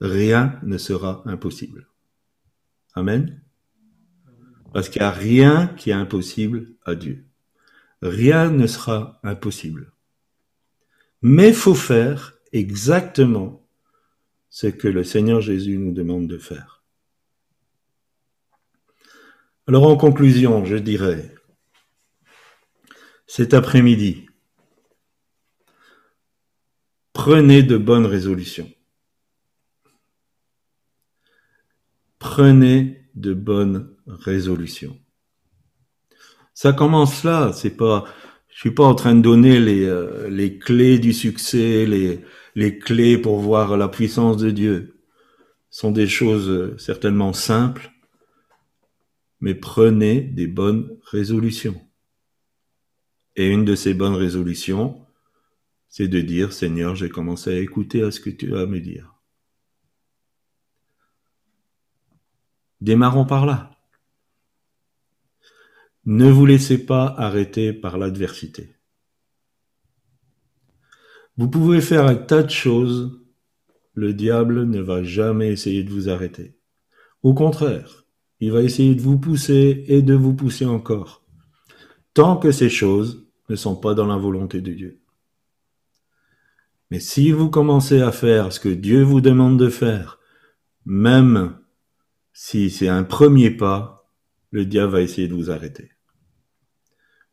rien 0.00 0.58
ne 0.62 0.78
sera 0.78 1.22
impossible. 1.26 1.88
Amen. 2.94 3.42
Parce 4.72 4.88
qu'il 4.88 5.02
n'y 5.02 5.06
a 5.06 5.10
rien 5.10 5.66
qui 5.76 5.90
est 5.90 5.94
impossible 5.94 6.68
à 6.84 6.94
Dieu. 6.94 7.26
Rien 8.02 8.50
ne 8.50 8.66
sera 8.66 9.20
impossible. 9.24 9.92
Mais 11.22 11.52
faut 11.52 11.74
faire 11.74 12.34
exactement 12.52 13.66
ce 14.48 14.68
que 14.68 14.88
le 14.88 15.04
Seigneur 15.04 15.40
Jésus 15.40 15.78
nous 15.78 15.92
demande 15.92 16.26
de 16.26 16.38
faire. 16.38 16.82
Alors 19.66 19.86
en 19.86 19.96
conclusion, 19.96 20.64
je 20.64 20.76
dirais, 20.76 21.34
cet 23.32 23.54
après-midi, 23.54 24.26
prenez 27.12 27.62
de 27.62 27.76
bonnes 27.76 28.06
résolutions. 28.06 28.68
Prenez 32.18 33.08
de 33.14 33.32
bonnes 33.32 33.94
résolutions. 34.08 34.98
Ça 36.54 36.72
commence 36.72 37.22
là, 37.22 37.52
c'est 37.52 37.76
pas, 37.76 38.04
je 38.48 38.58
suis 38.58 38.72
pas 38.72 38.82
en 38.82 38.96
train 38.96 39.14
de 39.14 39.22
donner 39.22 39.60
les, 39.60 39.84
euh, 39.84 40.58
clés 40.58 40.98
du 40.98 41.12
succès, 41.12 41.86
les, 41.86 42.24
les 42.56 42.80
clés 42.80 43.16
pour 43.16 43.38
voir 43.38 43.76
la 43.76 43.86
puissance 43.86 44.38
de 44.38 44.50
Dieu 44.50 44.98
sont 45.70 45.92
des 45.92 46.08
choses 46.08 46.48
euh, 46.48 46.76
certainement 46.78 47.32
simples, 47.32 47.92
mais 49.38 49.54
prenez 49.54 50.20
des 50.20 50.48
bonnes 50.48 50.98
résolutions. 51.12 51.80
Et 53.36 53.48
une 53.48 53.64
de 53.64 53.74
ces 53.74 53.94
bonnes 53.94 54.14
résolutions, 54.14 55.06
c'est 55.88 56.08
de 56.08 56.20
dire, 56.20 56.52
Seigneur, 56.52 56.94
j'ai 56.94 57.08
commencé 57.08 57.50
à 57.50 57.58
écouter 57.58 58.02
à 58.02 58.10
ce 58.10 58.20
que 58.20 58.30
tu 58.30 58.56
as 58.56 58.60
à 58.60 58.66
me 58.66 58.80
dire. 58.80 59.14
Démarrons 62.80 63.26
par 63.26 63.46
là. 63.46 63.70
Ne 66.06 66.30
vous 66.30 66.46
laissez 66.46 66.86
pas 66.86 67.14
arrêter 67.18 67.72
par 67.72 67.98
l'adversité. 67.98 68.76
Vous 71.36 71.48
pouvez 71.48 71.80
faire 71.80 72.06
un 72.06 72.16
tas 72.16 72.42
de 72.42 72.50
choses, 72.50 73.20
le 73.94 74.14
diable 74.14 74.64
ne 74.64 74.80
va 74.80 75.02
jamais 75.02 75.50
essayer 75.50 75.84
de 75.84 75.90
vous 75.90 76.08
arrêter. 76.08 76.58
Au 77.22 77.34
contraire, 77.34 78.06
il 78.40 78.52
va 78.52 78.62
essayer 78.62 78.94
de 78.94 79.02
vous 79.02 79.18
pousser 79.18 79.84
et 79.88 80.00
de 80.00 80.14
vous 80.14 80.34
pousser 80.34 80.64
encore, 80.64 81.19
tant 82.14 82.36
que 82.36 82.52
ces 82.52 82.68
choses 82.68 83.26
ne 83.48 83.56
sont 83.56 83.76
pas 83.76 83.94
dans 83.94 84.06
la 84.06 84.16
volonté 84.16 84.60
de 84.60 84.72
Dieu. 84.72 85.00
Mais 86.90 87.00
si 87.00 87.30
vous 87.30 87.50
commencez 87.50 88.00
à 88.00 88.12
faire 88.12 88.52
ce 88.52 88.60
que 88.60 88.68
Dieu 88.68 89.02
vous 89.02 89.20
demande 89.20 89.58
de 89.58 89.68
faire, 89.68 90.18
même 90.84 91.58
si 92.32 92.70
c'est 92.70 92.88
un 92.88 93.04
premier 93.04 93.50
pas, 93.50 94.10
le 94.50 94.64
diable 94.64 94.92
va 94.92 95.00
essayer 95.02 95.28
de 95.28 95.34
vous 95.34 95.50
arrêter. 95.50 95.92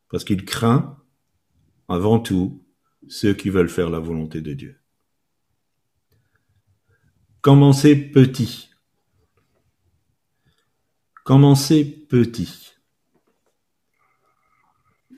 Parce 0.09 0.23
qu'il 0.23 0.45
craint, 0.45 1.01
avant 1.87 2.19
tout, 2.19 2.63
ceux 3.07 3.33
qui 3.33 3.49
veulent 3.49 3.69
faire 3.69 3.89
la 3.89 3.99
volonté 3.99 4.41
de 4.41 4.53
Dieu. 4.53 4.79
Commencez 7.41 7.95
petit. 7.95 8.69
Commencez 11.23 11.85
petit. 11.85 12.76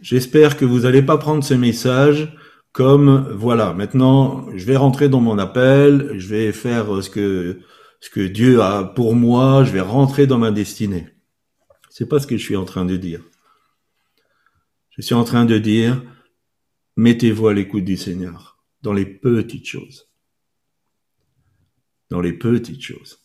J'espère 0.01 0.55
que 0.55 0.65
vous 0.65 0.81
n'allez 0.81 1.01
pas 1.01 1.17
prendre 1.17 1.43
ce 1.43 1.53
message 1.53 2.35
comme 2.71 3.31
voilà, 3.33 3.73
maintenant 3.73 4.47
je 4.55 4.65
vais 4.65 4.77
rentrer 4.77 5.09
dans 5.09 5.19
mon 5.19 5.38
appel, 5.38 6.13
je 6.17 6.27
vais 6.27 6.51
faire 6.51 7.03
ce 7.03 7.09
que 7.09 7.59
ce 7.99 8.09
que 8.09 8.25
Dieu 8.25 8.62
a 8.62 8.85
pour 8.85 9.15
moi, 9.15 9.63
je 9.65 9.71
vais 9.71 9.81
rentrer 9.81 10.25
dans 10.25 10.38
ma 10.38 10.51
destinée. 10.51 11.09
C'est 11.89 12.07
pas 12.07 12.19
ce 12.19 12.27
que 12.27 12.38
je 12.38 12.43
suis 12.43 12.55
en 12.55 12.63
train 12.63 12.85
de 12.85 12.95
dire. 12.95 13.21
Je 14.91 15.01
suis 15.01 15.15
en 15.15 15.25
train 15.25 15.45
de 15.45 15.57
dire 15.57 16.01
mettez-vous 16.95 17.47
à 17.47 17.53
l'écoute 17.53 17.83
du 17.83 17.97
Seigneur 17.97 18.59
dans 18.81 18.93
les 18.93 19.05
petites 19.05 19.67
choses. 19.67 20.07
Dans 22.09 22.21
les 22.21 22.33
petites 22.33 22.81
choses. 22.81 23.19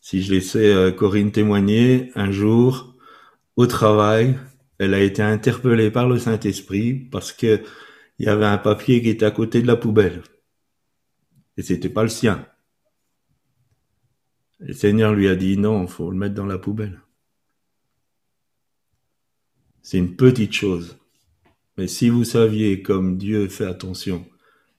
Si 0.00 0.22
je 0.22 0.32
laissais 0.32 0.72
euh, 0.72 0.90
Corinne 0.90 1.32
témoigner, 1.32 2.10
un 2.14 2.30
jour, 2.30 2.94
au 3.56 3.66
travail, 3.66 4.38
elle 4.84 4.94
a 4.94 5.00
été 5.00 5.22
interpellée 5.22 5.90
par 5.90 6.08
le 6.08 6.18
Saint-Esprit 6.18 6.94
parce 6.94 7.32
que 7.32 7.62
il 8.18 8.26
y 8.26 8.28
avait 8.28 8.44
un 8.44 8.58
papier 8.58 9.02
qui 9.02 9.08
était 9.08 9.26
à 9.26 9.30
côté 9.30 9.60
de 9.60 9.66
la 9.66 9.76
poubelle. 9.76 10.22
Et 11.56 11.62
c'était 11.62 11.88
pas 11.88 12.02
le 12.02 12.08
sien. 12.08 12.46
le 14.60 14.72
Seigneur 14.72 15.14
lui 15.14 15.28
a 15.28 15.34
dit 15.34 15.56
non, 15.56 15.86
faut 15.86 16.10
le 16.10 16.16
mettre 16.16 16.34
dans 16.34 16.46
la 16.46 16.58
poubelle. 16.58 17.00
C'est 19.82 19.98
une 19.98 20.16
petite 20.16 20.52
chose. 20.52 20.96
Mais 21.76 21.88
si 21.88 22.08
vous 22.08 22.24
saviez 22.24 22.82
comme 22.82 23.18
Dieu 23.18 23.48
fait 23.48 23.66
attention 23.66 24.26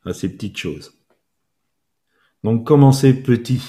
à 0.06 0.14
ces 0.14 0.30
petites 0.30 0.58
choses. 0.58 0.94
Donc 2.44 2.66
commencez 2.66 3.14
petit. 3.14 3.64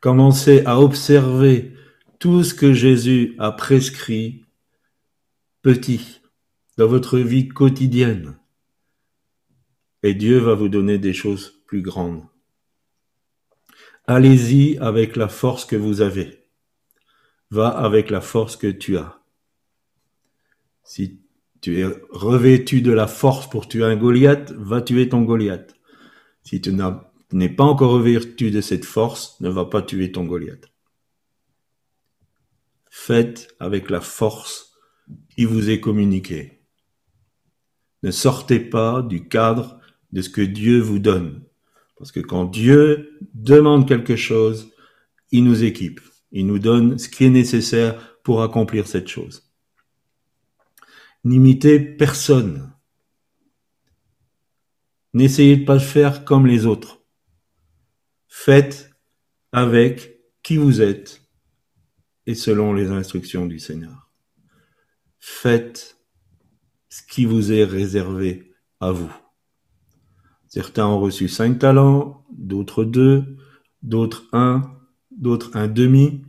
Commencez 0.00 0.62
à 0.66 0.78
observer 0.78 1.74
tout 2.18 2.44
ce 2.44 2.54
que 2.54 2.72
Jésus 2.72 3.34
a 3.38 3.50
prescrit 3.50 4.45
petit 5.66 6.20
dans 6.76 6.86
votre 6.86 7.18
vie 7.18 7.48
quotidienne. 7.48 8.38
Et 10.04 10.14
Dieu 10.14 10.38
va 10.38 10.54
vous 10.54 10.68
donner 10.68 10.96
des 10.96 11.12
choses 11.12 11.60
plus 11.66 11.82
grandes. 11.82 12.22
Allez-y 14.06 14.78
avec 14.78 15.16
la 15.16 15.26
force 15.26 15.64
que 15.64 15.74
vous 15.74 16.02
avez. 16.02 16.46
Va 17.50 17.66
avec 17.66 18.10
la 18.10 18.20
force 18.20 18.56
que 18.56 18.68
tu 18.68 18.96
as. 18.96 19.20
Si 20.84 21.20
tu 21.60 21.80
es 21.80 21.86
revêtu 22.10 22.80
de 22.80 22.92
la 22.92 23.08
force 23.08 23.50
pour 23.50 23.66
tuer 23.66 23.82
un 23.82 23.96
Goliath, 23.96 24.52
va 24.52 24.80
tuer 24.80 25.08
ton 25.08 25.22
Goliath. 25.22 25.74
Si 26.44 26.60
tu 26.60 26.70
n'es 27.32 27.48
pas 27.48 27.64
encore 27.64 27.90
revêtu 27.90 28.52
de 28.52 28.60
cette 28.60 28.84
force, 28.84 29.40
ne 29.40 29.48
va 29.48 29.64
pas 29.64 29.82
tuer 29.82 30.12
ton 30.12 30.26
Goliath. 30.26 30.70
Faites 32.88 33.52
avec 33.58 33.90
la 33.90 34.00
force 34.00 34.65
qui 35.30 35.44
vous 35.44 35.70
est 35.70 35.80
communiquée. 35.80 36.62
Ne 38.02 38.10
sortez 38.10 38.60
pas 38.60 39.02
du 39.02 39.28
cadre 39.28 39.80
de 40.12 40.22
ce 40.22 40.30
que 40.30 40.40
Dieu 40.40 40.80
vous 40.80 40.98
donne. 40.98 41.42
Parce 41.98 42.12
que 42.12 42.20
quand 42.20 42.44
Dieu 42.44 43.18
demande 43.34 43.88
quelque 43.88 44.16
chose, 44.16 44.72
il 45.30 45.44
nous 45.44 45.64
équipe. 45.64 46.00
Il 46.30 46.46
nous 46.46 46.58
donne 46.58 46.98
ce 46.98 47.08
qui 47.08 47.24
est 47.24 47.30
nécessaire 47.30 48.18
pour 48.22 48.42
accomplir 48.42 48.86
cette 48.86 49.08
chose. 49.08 49.50
N'imitez 51.24 51.80
personne. 51.80 52.72
N'essayez 55.14 55.56
de 55.56 55.64
pas 55.64 55.78
faire 55.78 56.24
comme 56.24 56.46
les 56.46 56.66
autres. 56.66 57.02
Faites 58.28 58.90
avec 59.52 60.20
qui 60.42 60.58
vous 60.58 60.82
êtes 60.82 61.22
et 62.26 62.34
selon 62.34 62.74
les 62.74 62.90
instructions 62.90 63.46
du 63.46 63.58
Seigneur. 63.58 64.05
Faites 65.28 65.98
ce 66.88 67.02
qui 67.02 67.24
vous 67.24 67.52
est 67.52 67.64
réservé 67.64 68.52
à 68.78 68.92
vous. 68.92 69.12
Certains 70.46 70.86
ont 70.86 71.00
reçu 71.00 71.28
cinq 71.28 71.58
talents, 71.58 72.24
d'autres 72.30 72.84
deux, 72.84 73.36
d'autres 73.82 74.28
un, 74.32 74.62
d'autres 75.10 75.50
un 75.56 75.66
demi. 75.66 76.22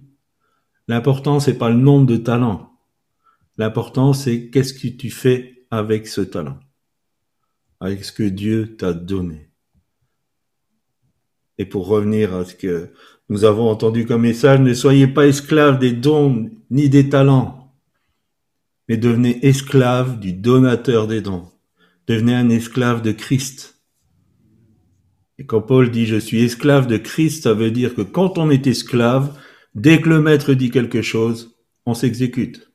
L'important, 0.87 1.39
c'est 1.39 1.59
pas 1.59 1.69
le 1.69 1.75
nombre 1.75 2.07
de 2.07 2.17
talents. 2.17 2.71
L'important, 3.57 4.13
c'est 4.13 4.49
qu'est-ce 4.49 4.73
que 4.73 4.87
tu 4.87 5.11
fais 5.11 5.67
avec 5.69 6.07
ce 6.07 6.21
talent, 6.21 6.59
avec 7.79 8.03
ce 8.03 8.11
que 8.11 8.23
Dieu 8.23 8.77
t'a 8.77 8.93
donné. 8.93 9.51
Et 11.59 11.67
pour 11.67 11.85
revenir 11.85 12.33
à 12.33 12.45
ce 12.45 12.55
que 12.55 12.91
nous 13.29 13.45
avons 13.45 13.69
entendu 13.69 14.07
comme 14.07 14.23
message, 14.23 14.59
ne 14.59 14.73
soyez 14.73 15.05
pas 15.05 15.27
esclaves 15.27 15.77
des 15.77 15.93
dons 15.93 16.49
ni 16.71 16.89
des 16.89 17.09
talents, 17.09 17.66
mais 18.87 18.97
devenez 18.97 19.45
esclaves 19.45 20.19
du 20.19 20.33
donateur 20.33 21.07
des 21.07 21.21
dons. 21.21 21.49
Devenez 22.07 22.35
un 22.35 22.49
esclave 22.49 23.01
de 23.01 23.11
Christ. 23.11 23.83
Et 25.37 25.45
quand 25.45 25.61
Paul 25.61 25.91
dit 25.91 26.05
je 26.05 26.15
suis 26.15 26.43
esclave 26.43 26.87
de 26.87 26.97
Christ, 26.97 27.43
ça 27.43 27.53
veut 27.53 27.71
dire 27.71 27.95
que 27.95 28.01
quand 28.01 28.37
on 28.37 28.49
est 28.49 28.65
esclave, 28.65 29.37
dès 29.75 30.01
que 30.01 30.09
le 30.09 30.21
maître 30.21 30.53
dit 30.53 30.71
quelque 30.71 31.01
chose, 31.01 31.57
on 31.85 31.93
s'exécute. 31.93 32.66